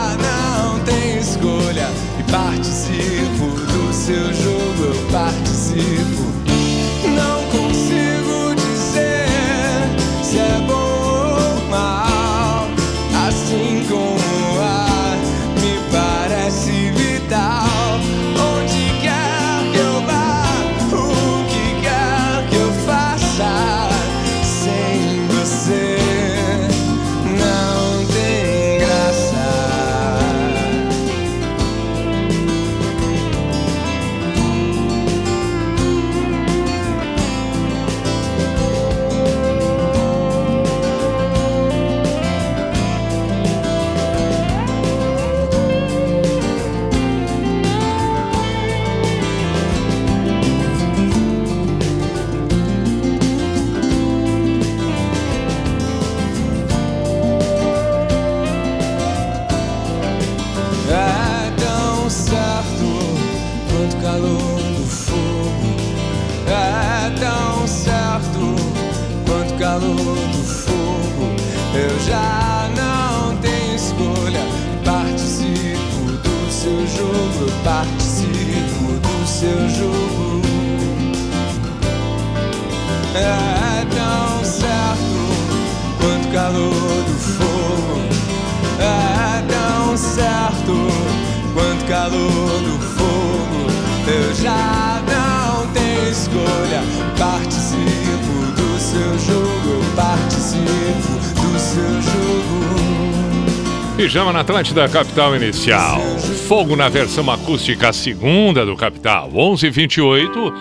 [104.39, 106.01] na Atlântida Capital Inicial.
[106.47, 110.55] Fogo na versão acústica segunda do Capital, 11:28.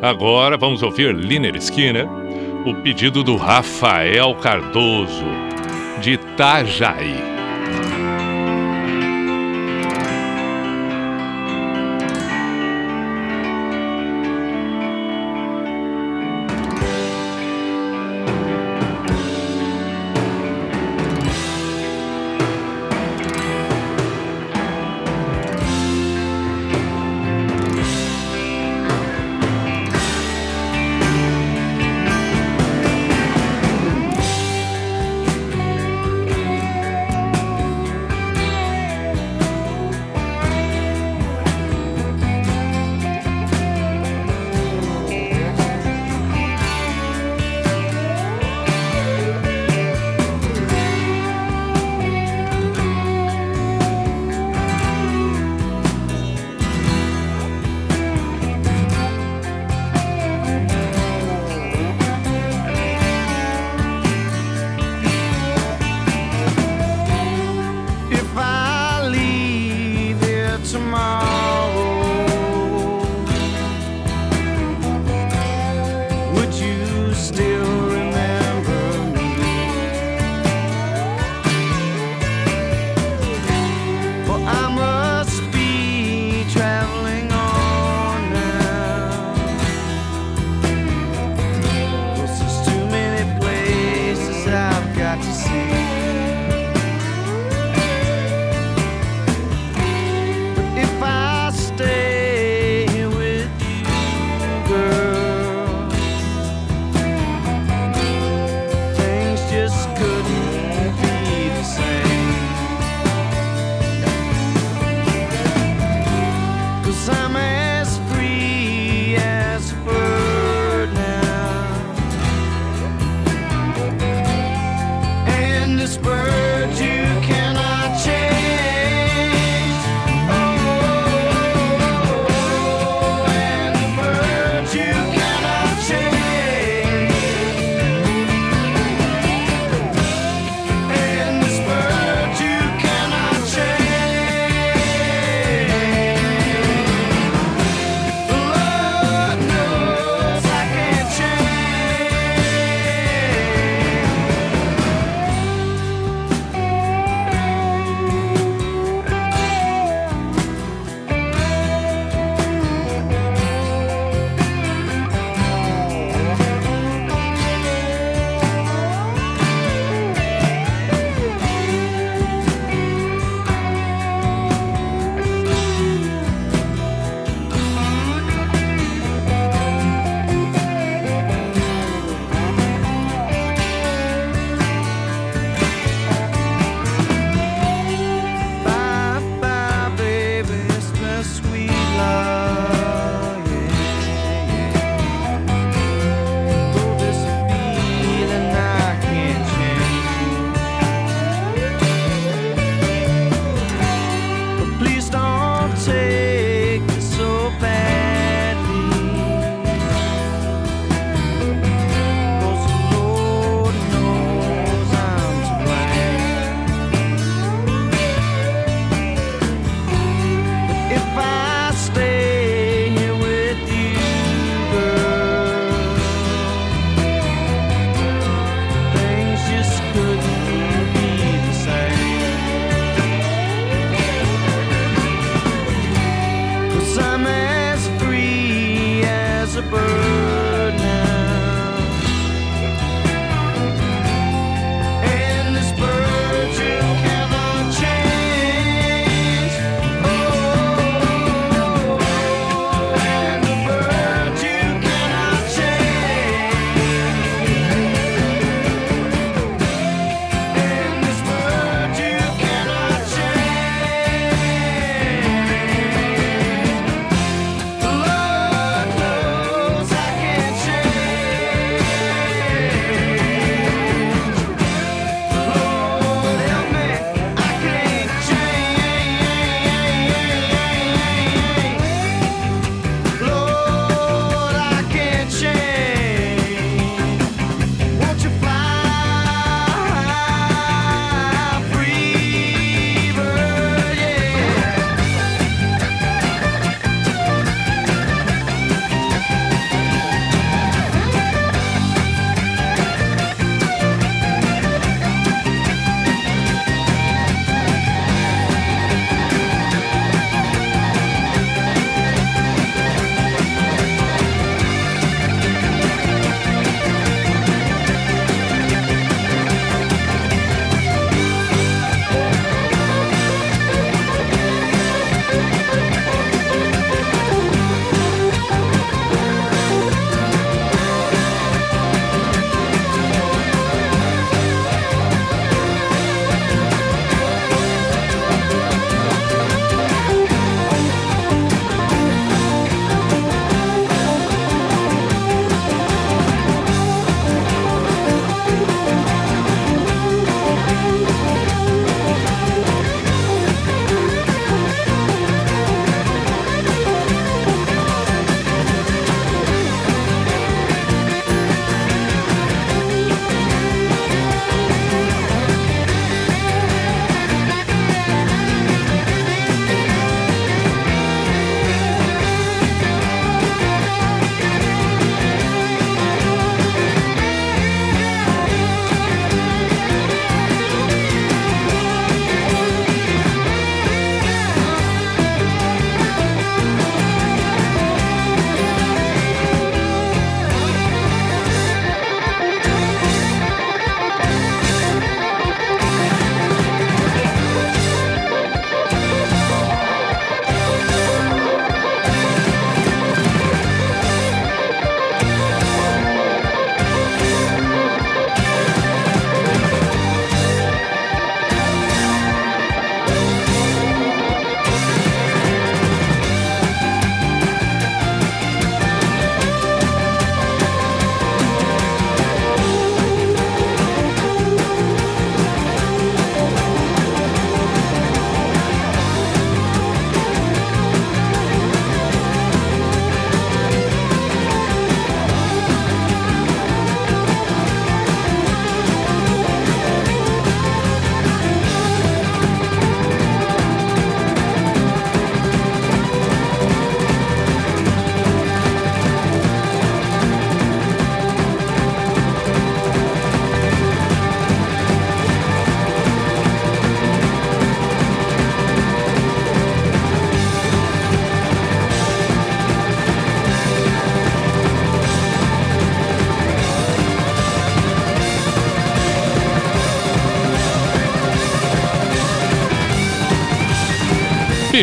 [0.00, 2.06] Agora vamos ouvir Liner Skinner,
[2.64, 5.26] o pedido do Rafael Cardoso
[6.00, 7.33] de Itajaí.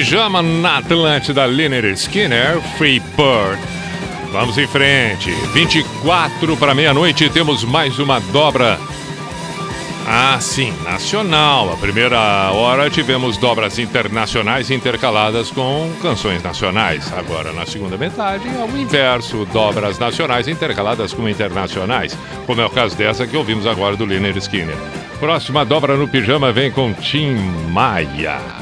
[0.02, 3.62] Pijama na Atlântida, Liner Skinner, Free Bird.
[4.32, 5.30] Vamos em frente.
[5.54, 8.80] 24 para meia-noite, temos mais uma dobra.
[10.08, 11.72] Ah, sim, nacional.
[11.72, 12.18] A primeira
[12.52, 17.14] hora tivemos dobras internacionais intercaladas com canções nacionais.
[17.14, 22.18] Agora, na segunda metade, é o inverso: dobras nacionais intercaladas com internacionais,
[22.48, 24.78] como é o caso dessa que ouvimos agora do Liner Skinner.
[25.20, 27.36] Próxima dobra no pijama vem com Tim
[27.70, 28.61] Maia.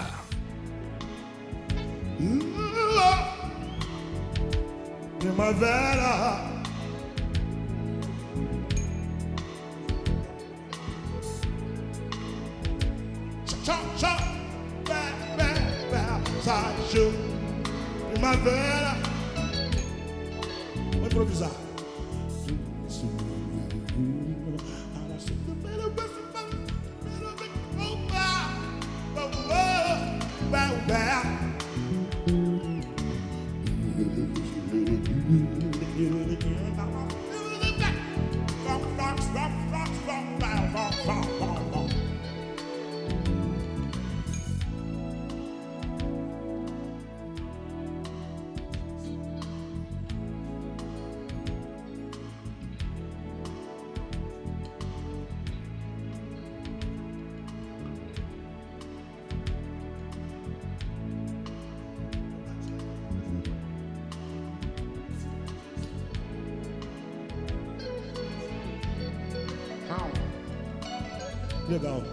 [71.79, 72.03] Legal.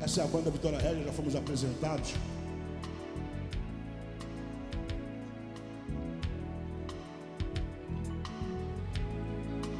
[0.00, 2.14] Essa é a banda Vitória Régia, já fomos apresentados.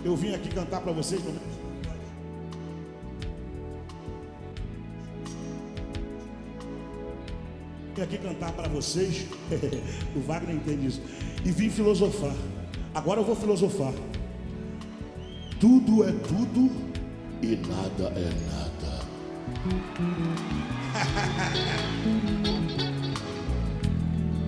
[0.04, 1.22] Eu vim aqui cantar para vocês.
[7.94, 9.26] Vim aqui cantar para vocês.
[10.14, 11.00] o Wagner entende isso.
[11.46, 12.36] E vim filosofar.
[12.94, 13.94] Agora eu vou filosofar.
[15.58, 16.89] Tudo é tudo
[17.42, 19.00] e nada é nada.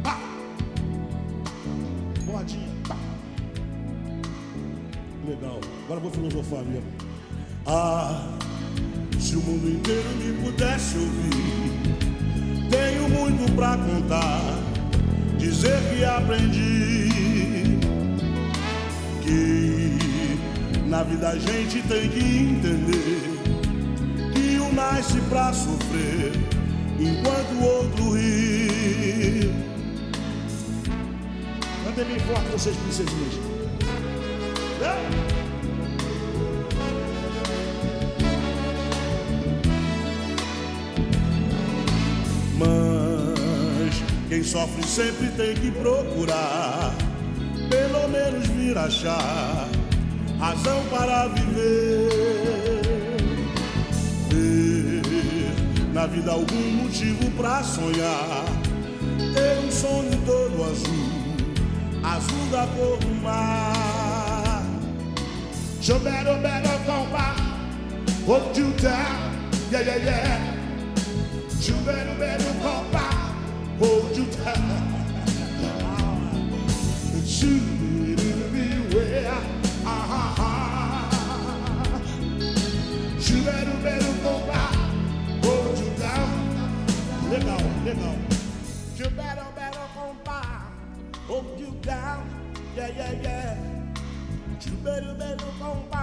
[2.24, 2.68] Boadinha.
[5.26, 5.60] Legal.
[5.84, 6.90] Agora vou filosofar mesmo.
[7.66, 8.38] Ah,
[9.20, 11.80] se o mundo inteiro me pudesse ouvir,
[12.70, 14.40] tenho muito pra contar.
[15.38, 17.08] Dizer que aprendi
[19.22, 19.98] que
[20.92, 23.22] na vida a gente tem que entender
[24.34, 26.32] que um nasce pra sofrer
[27.00, 29.50] enquanto o outro ri.
[31.82, 33.34] Cantem bem forte vocês, princesinhas.
[34.82, 34.98] É.
[42.58, 46.94] Mas quem sofre sempre tem que procurar,
[47.70, 49.71] pelo menos vir achar
[50.42, 52.08] razão para viver.
[54.28, 58.44] Ter na vida algum motivo pra sonhar,
[59.32, 61.12] ter um sonho todo azul,
[62.02, 64.62] azul da cor do mar.
[66.02, 67.38] Better, better come back,
[68.24, 69.32] hold you down,
[69.70, 70.51] yeah, yeah, yeah.
[94.62, 96.01] Chubeiro, beiro, compadre.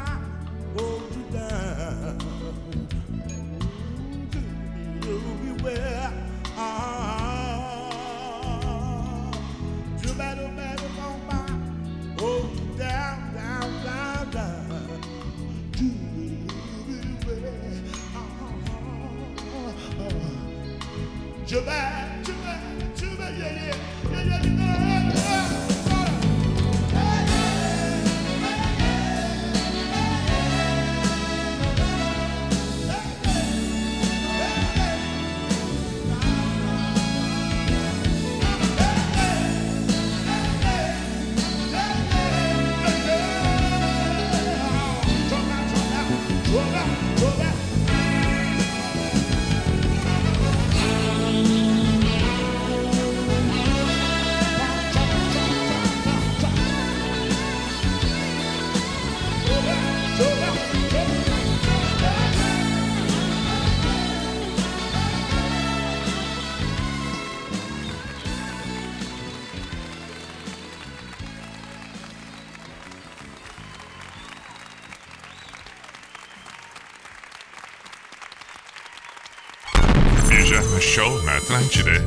[80.80, 82.04] Show na Atlântida.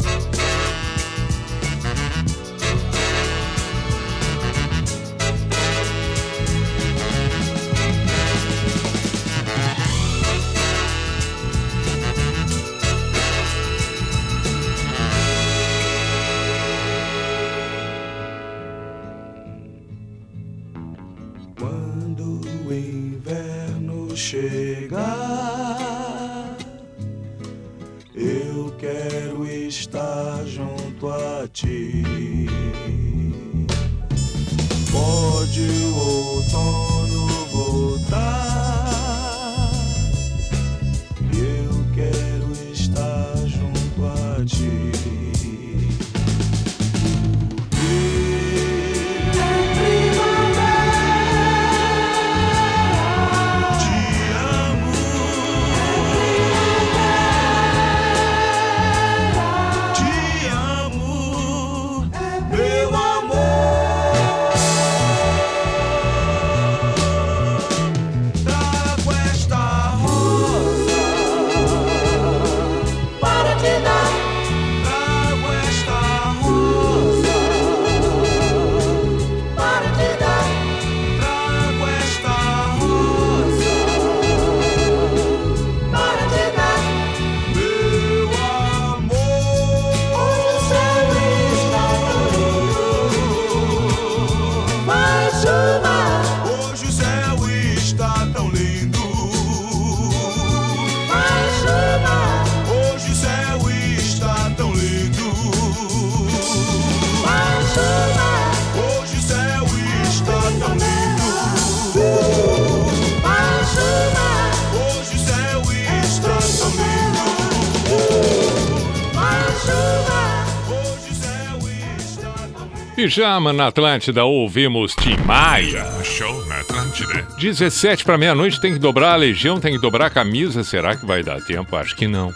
[123.02, 125.84] Pijama na Atlântida, ouvimos Tim Maia.
[126.04, 127.26] Show na Atlântida.
[127.36, 130.62] 17 para meia-noite, tem que dobrar a legião, tem que dobrar a camisa.
[130.62, 131.74] Será que vai dar tempo?
[131.74, 132.32] Acho que não.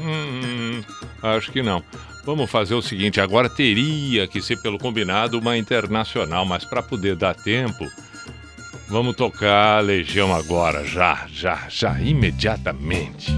[0.00, 0.82] Hum,
[1.22, 1.80] acho que não.
[2.24, 7.14] Vamos fazer o seguinte: agora teria que ser, pelo combinado, uma internacional, mas para poder
[7.14, 7.86] dar tempo,
[8.88, 13.32] vamos tocar a legião agora, já, já, já, imediatamente.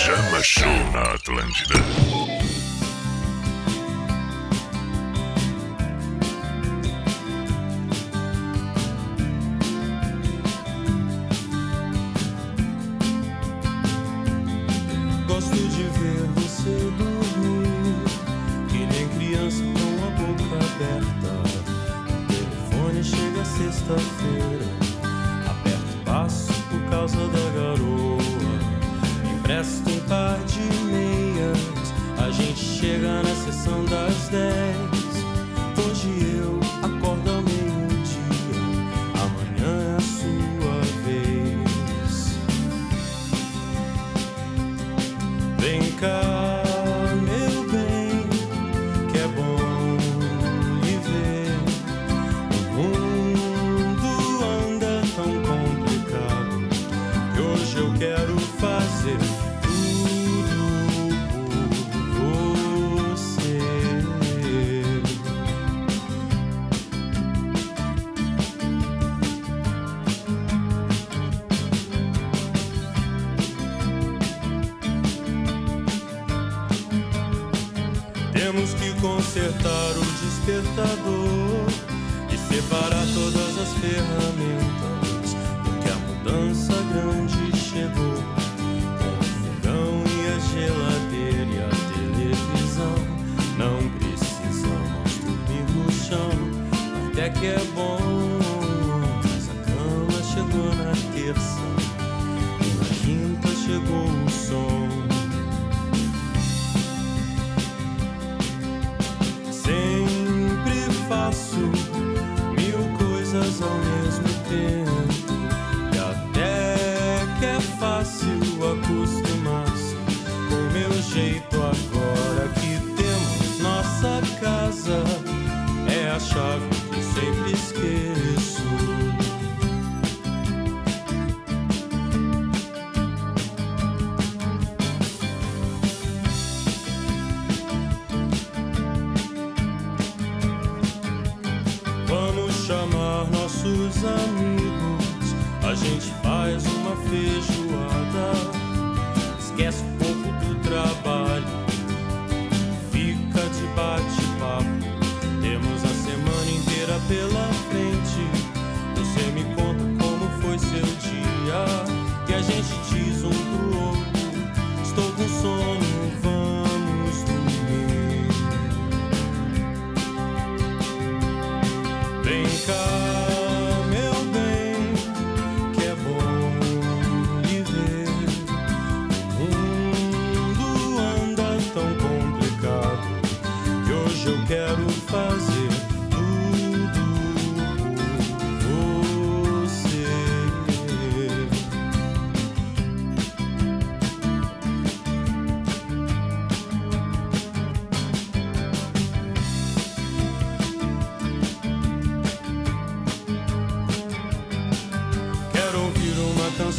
[0.00, 2.09] Pijama Show na Atlântida.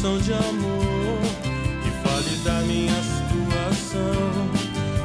[0.01, 1.19] Canção de amor
[1.83, 4.49] que fale da minha situação,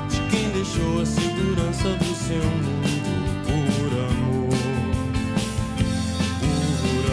[0.09, 4.57] de quem deixou a segurança do seu mundo por amor.
[6.81, 7.05] Por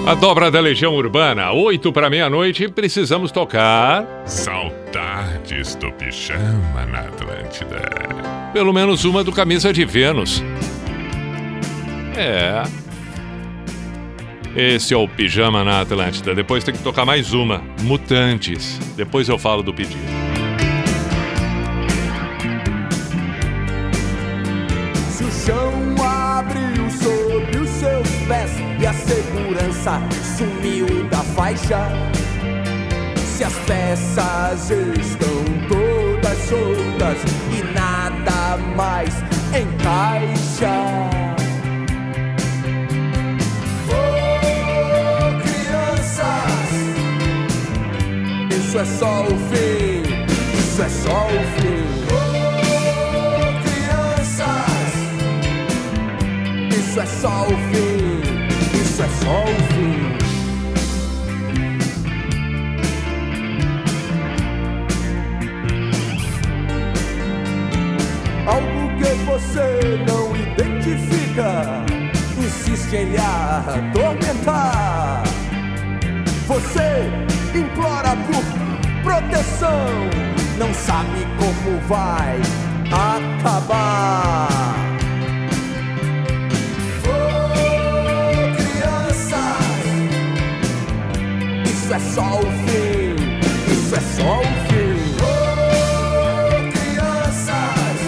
[0.00, 0.08] amor.
[0.08, 4.04] A dobra da Legião Urbana, 8 para meia-noite, precisamos tocar.
[4.26, 7.80] Saudades do pijama na Atlântida.
[8.52, 10.42] Pelo menos uma do Camisa de Vênus.
[12.16, 12.81] É.
[14.54, 16.34] Esse é o Pijama na Atlântida.
[16.34, 17.62] Depois tem que tocar mais uma.
[17.82, 18.78] Mutantes.
[18.94, 19.96] Depois eu falo do pedido.
[25.10, 25.72] Se o chão
[26.04, 30.02] abriu sob os seus pés e a segurança
[30.36, 31.88] sumiu da faixa,
[33.16, 37.18] se as peças estão todas soltas
[37.50, 39.14] e nada mais
[39.50, 41.21] encaixa.
[48.72, 50.02] Isso é só o fim,
[50.58, 51.84] isso é só o fim.
[52.08, 54.92] Oh, crianças,
[56.74, 58.22] isso é só o fim,
[58.80, 60.00] isso é só o fim.
[68.46, 69.68] Algo que você
[70.08, 71.50] não identifica,
[72.38, 75.24] insiste em lhe atormentar.
[76.46, 77.12] Você
[77.58, 78.44] implora por
[79.02, 79.86] proteção.
[80.58, 82.40] não sabe como vai
[82.90, 84.48] acabar.
[87.04, 89.62] Oh, crianças,
[91.64, 93.16] isso é só o fim,
[93.72, 95.16] isso é só o fim.
[95.20, 98.00] Oh, crianças,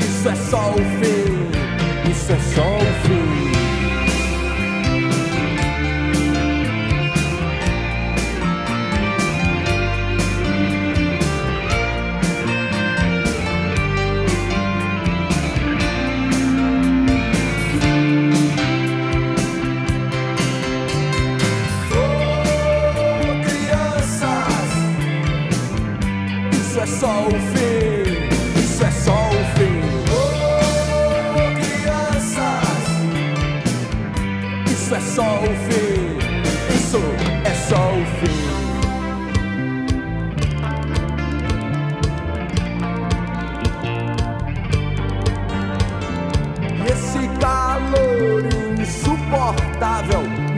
[0.00, 3.33] isso é só o fim, isso é só o fim.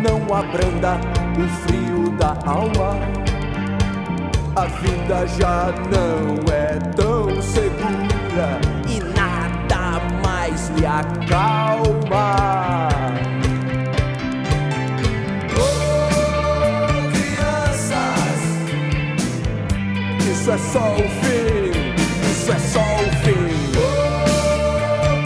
[0.06, 1.00] Não abranda
[1.36, 2.98] o frio da alma.
[4.54, 12.36] A vida já não é tão segura e nada mais lhe acalma.
[15.58, 18.40] Oh, crianças,
[20.30, 21.72] isso é só o fim,
[22.30, 23.46] isso é só o fim.
[23.76, 23.86] Oh,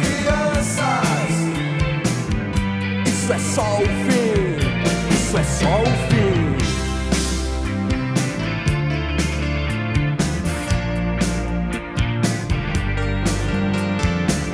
[0.00, 1.32] crianças,
[3.06, 3.99] isso é só o fim,
[5.58, 6.56] só o fim.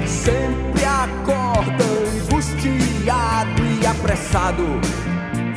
[0.06, 4.80] Sempre acorda angustiado e apressado,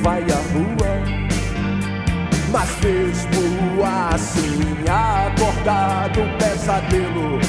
[0.02, 0.90] vai à rua.
[2.52, 7.40] Mas mesmo assim, acordado, o pesadelo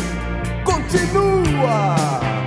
[0.64, 2.39] continua.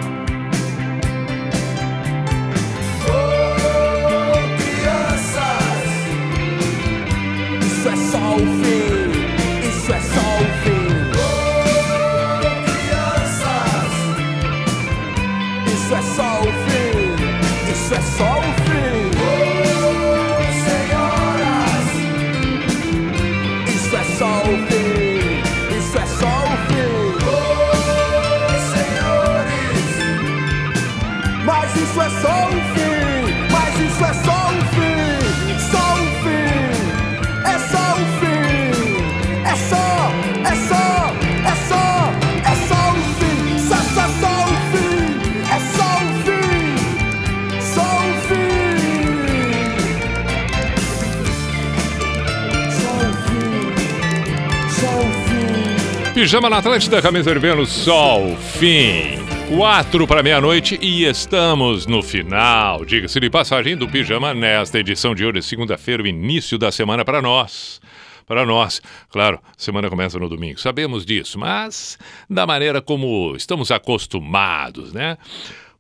[56.34, 59.20] Pijama na Atlântida, camisa vermelho, sol, fim.
[59.56, 62.84] Quatro para meia-noite e estamos no final.
[62.84, 67.22] Diga-se de passagem do Pijama nesta edição de hoje, segunda-feira, o início da semana para
[67.22, 67.80] nós.
[68.26, 68.82] Para nós,
[69.12, 75.20] claro, semana começa no domingo, sabemos disso, mas da maneira como estamos acostumados, né?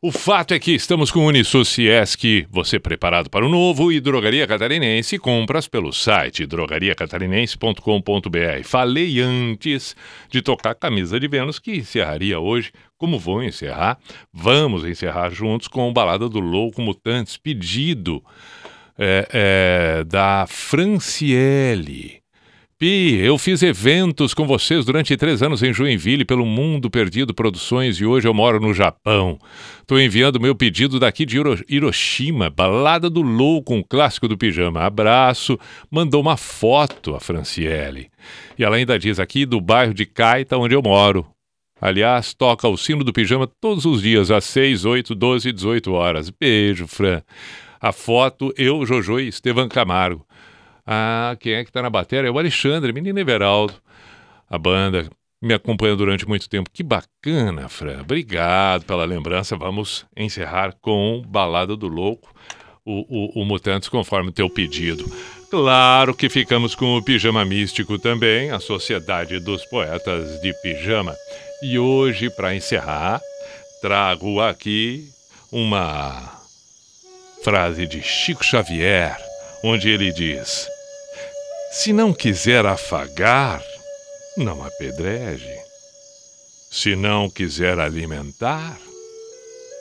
[0.05, 4.45] O fato é que estamos com o Unisociesc, você preparado para o novo, e Drogaria
[4.45, 8.63] Catarinense, compras pelo site drogariacatarinense.com.br.
[8.65, 9.95] Falei antes
[10.29, 12.73] de tocar Camisa de Vênus, que encerraria hoje.
[12.97, 13.97] Como vou encerrar?
[14.33, 18.21] Vamos encerrar juntos com o Balada do Louco Mutantes, pedido
[18.99, 22.22] é, é, da Franciele.
[22.83, 27.95] Pi, eu fiz eventos com vocês durante três anos em Joinville pelo Mundo Perdido Produções
[27.95, 29.39] e hoje eu moro no Japão.
[29.79, 34.81] Estou enviando meu pedido daqui de Hiro- Hiroshima, Balada do Louco, um clássico do pijama.
[34.81, 35.57] Abraço.
[35.89, 38.09] Mandou uma foto a Franciele.
[38.59, 41.25] E ela ainda diz aqui do bairro de Caita, onde eu moro.
[41.79, 45.93] Aliás, toca o sino do pijama todos os dias, às 6, 8, 12 e 18
[45.93, 46.29] horas.
[46.29, 47.21] Beijo, Fran.
[47.79, 50.25] A foto, eu, Jojo e Estevam Camargo.
[50.85, 52.27] Ah, quem é que tá na bateria?
[52.27, 53.73] É o Alexandre, menino Everaldo.
[54.49, 55.09] A banda
[55.41, 56.69] me acompanha durante muito tempo.
[56.71, 58.01] Que bacana, Fran.
[58.01, 59.57] Obrigado pela lembrança.
[59.57, 62.33] Vamos encerrar com Balada do Louco,
[62.85, 65.05] o, o, o Mutantes, conforme o teu pedido.
[65.49, 71.15] Claro que ficamos com o Pijama Místico também, a Sociedade dos Poetas de Pijama.
[71.61, 73.21] E hoje, para encerrar,
[73.81, 75.07] trago aqui
[75.51, 76.41] uma
[77.43, 79.17] frase de Chico Xavier,
[79.63, 80.67] onde ele diz:
[81.75, 83.59] se não quiser afagar,
[84.37, 85.57] não apedreje.
[86.69, 88.79] Se não quiser alimentar,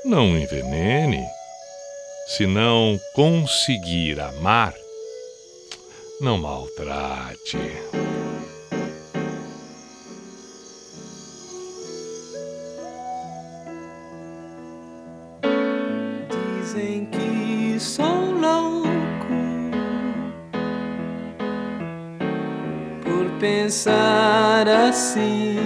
[0.03, 1.23] não envenene.
[2.29, 4.75] Se não conseguir amar,
[6.19, 7.59] não maltrate.
[16.59, 18.22] Dizem que só
[23.43, 25.59] pensar assim.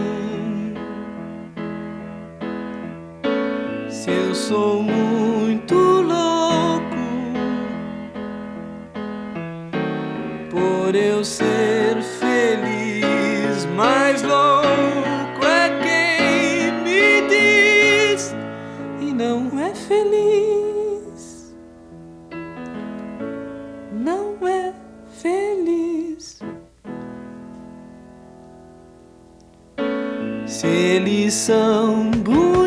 [3.91, 6.97] Se eu sou muito louco
[10.51, 18.35] por eu ser feliz, mais louco é quem me diz
[19.03, 20.36] e não é feliz.
[30.57, 32.66] se eles são bonitos.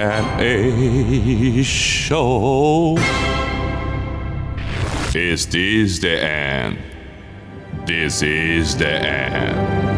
[0.00, 2.96] and A show.
[5.14, 6.78] Is this the end?
[7.86, 9.89] This is the end.